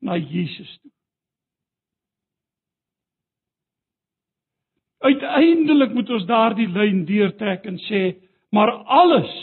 na 0.01 0.17
Jesus 0.17 0.77
toe. 0.81 0.91
Uiteindelik 4.97 5.93
moet 5.93 6.09
ons 6.09 6.25
daardie 6.25 6.67
lyn 6.73 7.03
deurtrek 7.05 7.67
en 7.69 7.77
sê, 7.85 8.01
maar 8.51 8.71
alles 8.89 9.35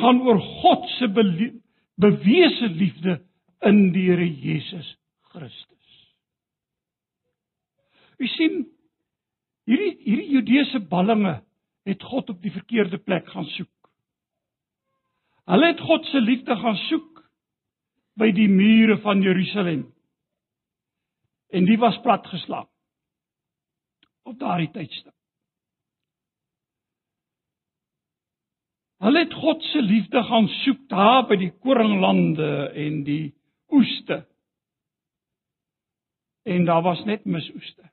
gaan 0.00 0.22
oor 0.24 0.40
God 0.40 0.88
se 0.96 1.08
bewese 2.00 2.70
liefde 2.72 3.20
in 3.68 3.92
die 3.92 4.08
Here 4.08 4.26
Jesus 4.26 4.96
Christus. 5.30 5.73
U 8.18 8.26
sien 8.36 8.62
hierdie 9.68 9.94
hierdie 10.04 10.30
Judeese 10.36 10.80
ballinge 10.90 11.38
het 11.88 12.02
God 12.02 12.30
op 12.30 12.42
die 12.42 12.52
verkeerde 12.52 12.98
plek 12.98 13.28
gaan 13.32 13.48
soek. 13.56 13.70
Hulle 15.50 15.72
het 15.72 15.80
God 15.84 16.06
se 16.08 16.20
liefde 16.20 16.56
gaan 16.56 16.78
soek 16.88 17.24
by 18.20 18.30
die 18.32 18.48
mure 18.48 18.96
van 19.04 19.20
Jerusalem. 19.22 19.82
En 21.52 21.66
die 21.68 21.78
was 21.78 22.00
platgeslaan 22.02 22.68
op 24.24 24.38
daardie 24.40 24.70
tydstip. 24.72 25.12
Hulle 29.04 29.26
het 29.26 29.34
God 29.36 29.62
se 29.68 29.82
liefde 29.82 30.22
gaan 30.24 30.46
soek 30.62 30.86
daar 30.88 31.26
by 31.28 31.36
die 31.36 31.50
koringlande 31.60 32.70
en 32.72 33.02
die 33.04 33.34
oeste. 33.68 34.22
En 36.48 36.64
daar 36.64 36.82
was 36.82 37.04
net 37.04 37.24
misoeste. 37.24 37.90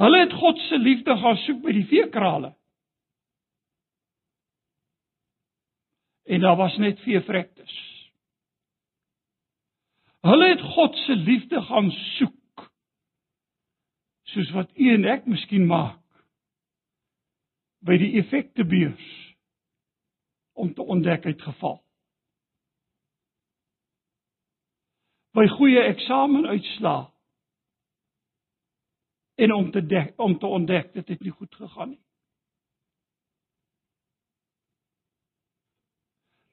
Hulle 0.00 0.18
het 0.18 0.32
God 0.32 0.58
se 0.58 0.78
liefde 0.78 1.16
gaan 1.20 1.36
soek 1.44 1.58
by 1.60 1.74
die 1.76 1.86
veekrale. 1.90 2.54
En 6.24 6.40
daar 6.40 6.56
was 6.56 6.76
net 6.80 7.02
veevrektes. 7.04 7.74
Hulle 10.24 10.48
het 10.54 10.64
God 10.72 10.96
se 11.04 11.16
liefde 11.16 11.60
gaan 11.68 11.90
soek. 11.90 12.64
Soos 14.32 14.50
wat 14.56 14.72
u 14.78 14.88
en 14.94 15.04
ek 15.04 15.28
miskien 15.28 15.66
maak 15.68 16.00
by 17.84 17.96
die 18.00 18.12
effektebeurs 18.20 19.12
om 20.56 20.72
te 20.74 20.84
ontdek 20.84 21.28
het 21.28 21.42
geval. 21.42 21.80
By 25.36 25.48
goeie 25.58 25.84
eksamenuitslae 25.92 27.09
en 29.40 29.52
om 29.52 29.70
te 29.72 29.80
dek, 29.86 30.12
om 30.20 30.38
te 30.38 30.46
ontdek 30.46 30.92
dit 30.92 31.08
het 31.08 31.20
nie 31.24 31.32
goed 31.32 31.54
gegaan 31.54 31.94
nie. 31.94 32.02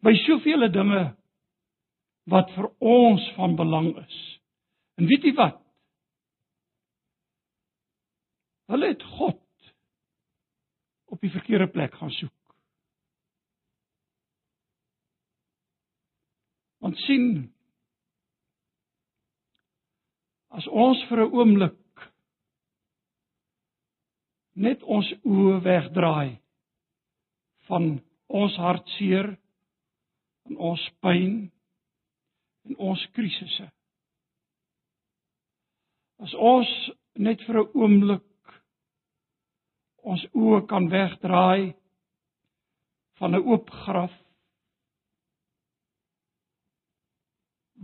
By 0.05 0.13
soveel 0.23 0.69
dinge 0.71 1.01
wat 2.31 2.51
vir 2.55 2.69
ons 2.79 3.23
van 3.35 3.55
belang 3.59 3.89
is. 3.99 4.19
En 4.99 5.07
weet 5.09 5.25
jy 5.27 5.33
wat? 5.35 5.59
Hulle 8.71 8.91
het 8.93 9.03
God 9.17 9.71
op 11.11 11.19
die 11.23 11.31
verkeerde 11.31 11.67
plek 11.71 11.95
gaan 11.99 12.11
soek. 12.11 12.33
Want 16.83 16.99
sien 17.03 17.27
as 20.55 20.67
ons 20.67 21.03
vir 21.09 21.25
'n 21.25 21.33
oomblik 21.35 21.75
net 24.57 24.83
ons 24.83 25.09
oë 25.21 25.59
wegdraai 25.65 26.37
van 27.69 27.97
ons 28.27 28.55
hartseer 28.57 29.29
en 30.49 30.59
ons 30.71 30.85
pyn 31.03 31.35
en 32.67 32.79
ons 32.89 33.03
krisisse. 33.15 33.67
As 36.23 36.33
ons 36.33 36.71
net 37.15 37.41
vir 37.45 37.61
'n 37.61 37.71
oomblik 37.81 38.25
ons 40.11 40.23
oë 40.33 40.61
kan 40.71 40.89
wegdraai 40.89 41.75
van 43.19 43.35
'n 43.35 43.45
oop 43.51 43.69
graf 43.83 44.13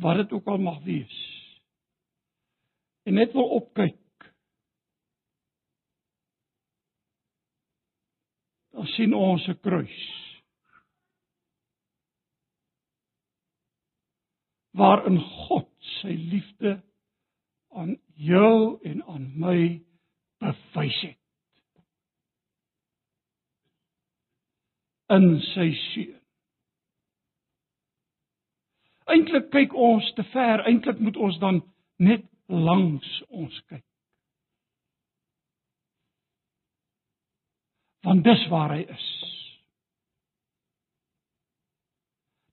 wat 0.01 0.17
dit 0.17 0.31
ook 0.33 0.47
al 0.47 0.57
mag 0.57 0.79
wees 0.83 1.17
en 3.05 3.13
net 3.13 3.33
wil 3.33 3.49
opkyk 3.59 3.99
dan 8.72 8.72
sien 8.95 9.13
ons 9.13 9.47
'n 9.47 9.59
kruis 9.61 10.01
waarin 14.73 15.19
God 15.19 15.69
sy 16.01 16.15
liefde 16.31 16.81
aan 17.69 17.97
jou 18.15 18.79
en 18.83 19.03
aan 19.03 19.31
my 19.39 19.81
bewys 20.41 21.01
het 21.01 21.19
in 25.13 25.39
sy 25.53 25.69
seun. 25.77 26.19
Eintlik 29.13 29.49
kyk 29.53 29.73
ons 29.75 30.07
te 30.17 30.23
ver, 30.31 30.63
eintlik 30.65 31.01
moet 31.03 31.17
ons 31.19 31.37
dan 31.41 31.59
net 32.01 32.23
langs 32.47 33.09
ons 33.29 33.57
kyk. 33.69 33.83
Want 38.03 38.23
dis 38.23 38.47
waar 38.51 38.73
hy 38.75 38.83
is. 38.87 39.05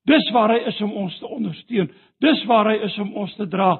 Dis 0.07 0.29
waar 0.31 0.53
hy 0.55 0.61
is 0.71 0.79
om 0.81 0.93
ons 1.03 1.17
te 1.19 1.27
ondersteun. 1.27 1.91
Dis 2.23 2.45
waar 2.49 2.71
hy 2.71 2.77
is 2.87 2.95
om 3.03 3.11
ons 3.13 3.35
te 3.35 3.47
dra 3.47 3.73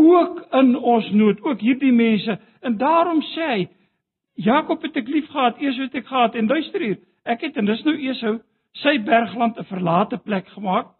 ook 0.00 0.40
in 0.54 0.76
ons 0.78 1.10
nood, 1.10 1.40
ook 1.42 1.60
hierdie 1.60 1.92
mense. 1.92 2.38
En 2.62 2.76
daarom 2.78 3.22
sê 3.34 3.46
hy 3.52 3.68
Jakob 4.40 4.82
het 4.86 4.96
ek 4.96 5.08
lief 5.10 5.26
gehad, 5.28 5.58
Esau 5.60 5.84
het 5.84 5.96
ek 5.98 6.06
gehaat 6.06 6.36
en 6.38 6.46
luister 6.48 6.80
hier, 6.80 7.00
Ek 7.24 7.42
het 7.44 7.58
en 7.60 7.68
dis 7.68 7.82
nou 7.84 7.96
Esau 8.08 8.38
sy 8.80 8.96
bergland 9.04 9.58
'n 9.58 9.68
verlate 9.68 10.18
plek 10.18 10.48
gemaak. 10.48 10.94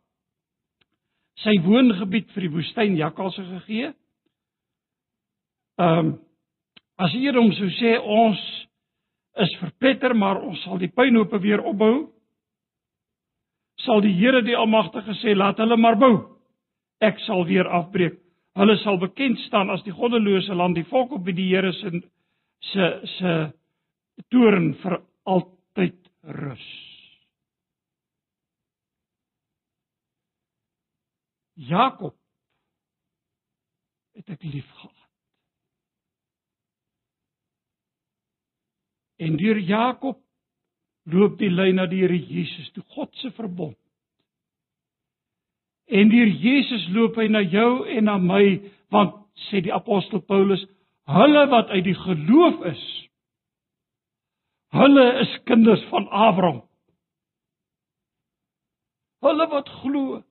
Sy 1.41 1.57
woongebied 1.65 2.31
vir 2.35 2.43
die 2.43 2.53
woestyn 2.53 2.97
jakkalse 2.97 3.45
gegee. 3.45 3.95
Ehm 5.79 5.99
um, 5.99 6.19
as 6.99 7.13
hier 7.13 7.33
hom 7.33 7.53
sou 7.53 7.71
sê 7.81 7.97
ons 7.99 8.41
is 9.39 9.53
verpletter, 9.61 10.15
maar 10.15 10.41
ons 10.43 10.63
sal 10.65 10.81
die 10.81 10.91
pynhope 10.91 11.39
weer 11.43 11.63
opbou. 11.63 12.11
Sal 13.85 14.03
die 14.05 14.13
Here 14.19 14.43
die 14.45 14.57
Almagtige 14.59 15.15
sê 15.21 15.35
laat 15.37 15.61
hulle 15.63 15.79
maar 15.81 15.97
bou. 16.01 16.15
Ek 17.01 17.21
sal 17.25 17.47
weer 17.49 17.69
afbreek. 17.69 18.19
Hulle 18.59 18.77
sal 18.83 18.99
bekend 19.01 19.39
staan 19.47 19.71
as 19.71 19.83
die 19.87 19.95
goddelose 19.95 20.55
land, 20.55 20.77
die 20.77 20.89
volk 20.91 21.15
op 21.17 21.25
wie 21.25 21.37
die 21.37 21.49
Here 21.53 21.73
se 21.73 22.03
se 22.73 22.87
se 23.17 23.35
toorn 24.29 24.75
vir 24.83 25.01
altyd 25.25 25.97
rus. 26.43 26.69
Jakob 31.61 32.17
het 34.17 34.33
ek 34.37 34.45
lief 34.45 34.69
gehad. 34.81 35.00
En 39.21 39.37
deur 39.37 39.59
Jakob 39.59 40.19
loop 41.11 41.37
die 41.41 41.51
lyn 41.51 41.77
na 41.77 41.87
die 41.91 42.01
Here 42.03 42.17
Jesus, 42.17 42.71
toe 42.75 42.85
God 42.97 43.13
se 43.21 43.31
verbond. 43.37 43.77
En 45.91 46.09
deur 46.09 46.31
Jesus 46.41 46.87
loop 46.95 47.19
hy 47.19 47.27
na 47.29 47.43
jou 47.43 47.85
en 47.91 48.07
na 48.07 48.17
my, 48.23 48.61
want 48.95 49.17
sê 49.49 49.63
die 49.65 49.75
apostel 49.75 50.23
Paulus, 50.23 50.63
hulle 51.11 51.47
wat 51.51 51.73
uit 51.75 51.85
die 51.89 51.99
geloof 51.99 52.65
is, 52.71 52.85
Hulle 54.71 55.21
is 55.21 55.39
kinders 55.45 55.83
van 55.91 56.09
Abraham. 56.09 56.63
Hulle 59.21 59.47
wat 59.51 59.69
glo, 59.83 60.23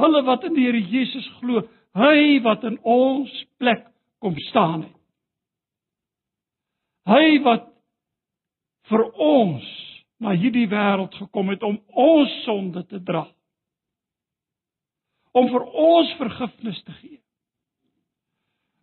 hulle 0.00 0.22
wat 0.24 0.46
in 0.48 0.56
die 0.56 0.64
Here 0.66 0.80
Jesus 0.80 1.28
glo, 1.40 1.62
hy 1.94 2.40
wat 2.44 2.64
in 2.64 2.78
ons 2.88 3.32
plek 3.60 3.84
kom 4.24 4.38
staan 4.48 4.86
het. 4.86 4.98
Hy 7.12 7.42
wat 7.44 7.68
vir 8.92 9.06
ons 9.16 9.70
na 10.22 10.36
hierdie 10.38 10.68
wêreld 10.70 11.16
gekom 11.18 11.50
het 11.50 11.64
om 11.66 11.80
ons 11.98 12.36
sonde 12.44 12.84
te 12.86 13.00
dra. 13.02 13.24
Om 15.32 15.48
vir 15.48 15.66
ons 15.88 16.14
vergifnis 16.20 16.78
te 16.84 16.94
gee 17.00 17.22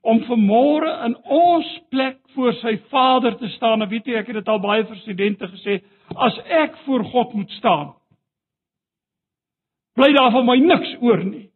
om 0.01 0.21
vanmôre 0.27 0.89
in 1.05 1.15
ons 1.27 1.69
plek 1.91 2.19
voor 2.35 2.55
sy 2.61 2.77
Vader 2.91 3.35
te 3.37 3.49
staan. 3.55 3.83
En 3.83 3.89
weet 3.91 4.07
jy, 4.07 4.17
ek 4.19 4.31
het 4.31 4.39
dit 4.39 4.51
al 4.51 4.61
baie 4.63 4.85
vir 4.87 4.99
studente 5.03 5.49
gesê, 5.51 5.79
as 6.15 6.39
ek 6.63 6.77
voor 6.85 7.03
God 7.11 7.35
moet 7.37 7.55
staan, 7.59 7.93
bly 9.99 10.11
daar 10.15 10.31
vir 10.37 10.45
my 10.47 10.57
niks 10.63 10.95
oor 11.03 11.23
nie. 11.25 11.49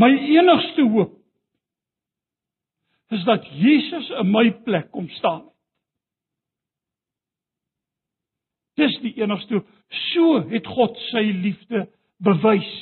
My 0.00 0.10
enigste 0.10 0.88
hoop 0.90 1.14
is 3.14 3.22
dat 3.28 3.44
Jesus 3.54 4.08
in 4.18 4.32
my 4.34 4.48
plek 4.66 4.88
kom 4.90 5.06
staan. 5.20 5.44
Dis 8.74 8.96
die 9.14 9.22
enigste 9.22 9.62
so 10.12 10.40
het 10.50 10.66
God 10.66 10.98
sy 11.10 11.22
liefde 11.44 11.86
bewys. 12.24 12.72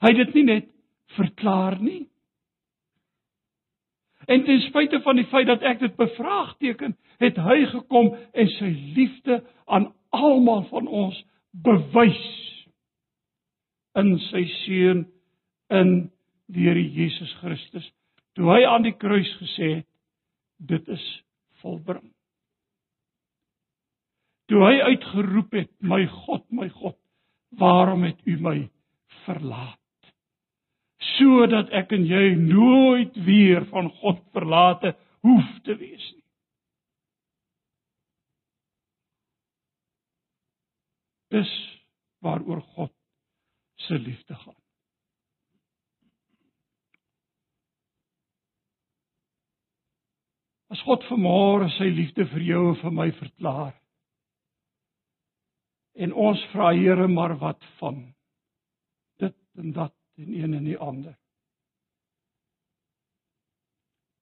Hy 0.00 0.12
het 0.14 0.20
dit 0.24 0.38
nie 0.40 0.46
net 0.48 0.68
verklaar 1.16 1.78
nie. 1.82 2.06
En 4.30 4.44
ten 4.46 4.60
spyte 4.68 5.00
van 5.02 5.18
die 5.18 5.26
feit 5.26 5.48
dat 5.48 5.64
ek 5.66 5.80
dit 5.80 5.96
bevraagteken, 5.98 6.94
het 7.20 7.38
hy 7.40 7.64
gekom 7.72 8.12
en 8.32 8.52
sy 8.58 8.70
liefde 8.96 9.40
aan 9.66 9.90
almal 10.14 10.62
van 10.70 10.86
ons 10.86 11.18
bewys 11.50 12.22
in 13.98 14.14
sy 14.30 14.44
seun 14.62 15.04
in 15.74 15.90
die 16.50 16.66
Here 16.68 16.82
Jesus 16.82 17.32
Christus. 17.40 17.86
Toe 18.38 18.48
hy 18.52 18.62
aan 18.66 18.86
die 18.86 18.94
kruis 18.96 19.30
gesê 19.42 19.72
het, 19.80 19.88
dit 20.60 20.88
is 20.92 21.04
volbring. 21.62 22.10
Toe 24.50 24.64
hy 24.66 24.80
uitgeroep 24.90 25.52
het, 25.54 25.70
my 25.78 26.02
God, 26.24 26.42
my 26.50 26.66
God, 26.74 26.98
waarom 27.60 28.02
het 28.08 28.18
U 28.26 28.34
my 28.42 28.56
verlaat? 29.24 29.80
sodat 31.20 31.70
ek 31.76 31.92
en 31.96 32.06
jy 32.08 32.32
nooit 32.36 33.14
weer 33.26 33.64
van 33.72 33.90
God 34.00 34.22
verlate 34.36 34.94
hoef 35.24 35.50
te 35.64 35.76
wees 35.80 36.06
nie. 36.14 36.26
Dis 41.36 41.52
waaroor 42.24 42.62
God 42.74 42.92
se 43.86 43.98
liefde 43.98 44.36
gaan. 44.36 44.56
As 50.70 50.82
God 50.86 51.04
vanmôre 51.08 51.70
sy 51.78 51.88
liefde 51.90 52.26
vir 52.30 52.44
jou 52.46 52.64
en 52.70 52.80
vir 52.82 52.92
my 52.94 53.08
verklaar. 53.18 53.72
En 55.94 56.12
ons 56.12 56.44
vra 56.52 56.70
Here 56.76 57.08
maar 57.08 57.36
wat 57.38 57.64
van 57.78 58.02
dit 59.18 59.36
en 59.56 59.72
dat 59.72 59.94
en 60.16 60.32
een 60.32 60.54
en 60.54 60.64
die 60.64 60.78
ander. 60.78 61.16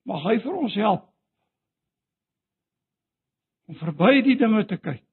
Mag 0.09 0.25
hy 0.25 0.39
vir 0.41 0.57
ons 0.57 0.75
help 0.81 1.05
om 3.69 3.77
verby 3.77 4.23
die 4.25 4.39
dinge 4.41 4.65
te 4.65 4.79
kyk 4.81 5.05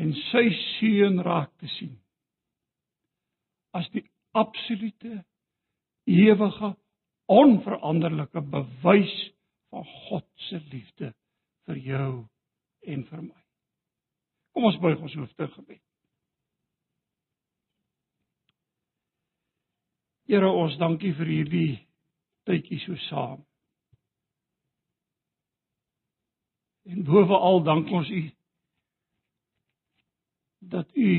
en 0.00 0.12
sy 0.30 0.44
seën 0.78 1.20
raak 1.24 1.52
te 1.60 1.68
sien 1.76 1.94
as 3.76 3.88
die 3.92 4.04
absolute 4.36 5.18
ewige 6.08 6.72
onveranderlike 7.32 8.40
bewys 8.40 9.16
van 9.70 9.84
God 10.08 10.28
se 10.48 10.60
liefde 10.72 11.12
vir 11.66 11.82
jou 11.90 12.12
en 12.86 13.04
vir 13.10 13.22
my. 13.22 13.45
Kom 14.56 14.70
ons 14.70 14.78
buig 14.80 15.00
ons 15.04 15.14
hoofde 15.20 15.46
gebed. 15.52 15.80
Here 20.32 20.48
ons 20.48 20.78
dankie 20.80 21.10
vir 21.18 21.28
hierdie 21.28 21.74
tydjie 22.48 22.78
so 22.86 22.96
saam. 23.10 23.42
En 26.88 27.04
bovenal 27.04 27.60
dank 27.68 27.92
ons 28.00 28.08
U 28.08 28.22
dat 30.72 30.96
U 30.96 31.12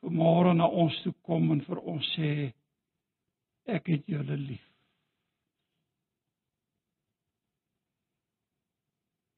vanmôre 0.00 0.56
na 0.56 0.72
ons 0.72 0.96
toe 1.04 1.12
kom 1.28 1.52
en 1.52 1.60
vir 1.68 1.84
ons 1.84 2.10
sê 2.16 2.32
ek 3.68 3.92
het 3.98 4.08
julle 4.08 4.40
lief. 4.48 4.66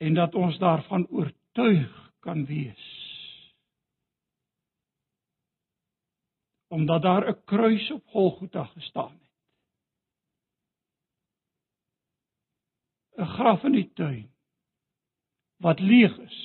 En 0.07 0.23
dat 0.23 0.39
ons 0.39 0.63
daarvan 0.63 1.11
oortuig 1.11 2.06
kan 2.19 2.47
wees. 2.47 2.85
Omdat 6.69 7.03
daar 7.03 7.29
'n 7.29 7.45
kruis 7.45 7.91
op 7.91 8.07
Golgotha 8.07 8.65
gestaan 8.65 9.13
het. 9.13 9.31
'n 13.17 13.25
Graf 13.25 13.63
in 13.65 13.73
die 13.73 13.93
tuin 13.93 14.35
wat 15.57 15.81
leeg 15.81 16.19
is. 16.19 16.39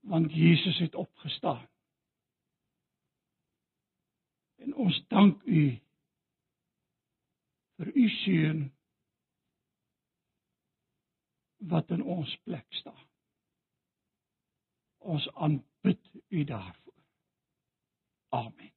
Want 0.00 0.32
Jesus 0.32 0.78
het 0.78 0.94
opgestaan. 0.94 1.68
En 4.56 4.74
ons 4.74 5.04
dank 5.08 5.42
U 5.42 5.80
vir 7.76 7.96
U 7.96 8.08
seun 8.08 8.60
wat 11.68 11.90
in 11.90 12.02
ons 12.02 12.36
plek 12.44 12.66
staan. 12.68 13.06
Ons 14.98 15.30
aanbid 15.34 16.10
U 16.28 16.44
daarvoor. 16.44 16.94
Amen. 18.28 18.71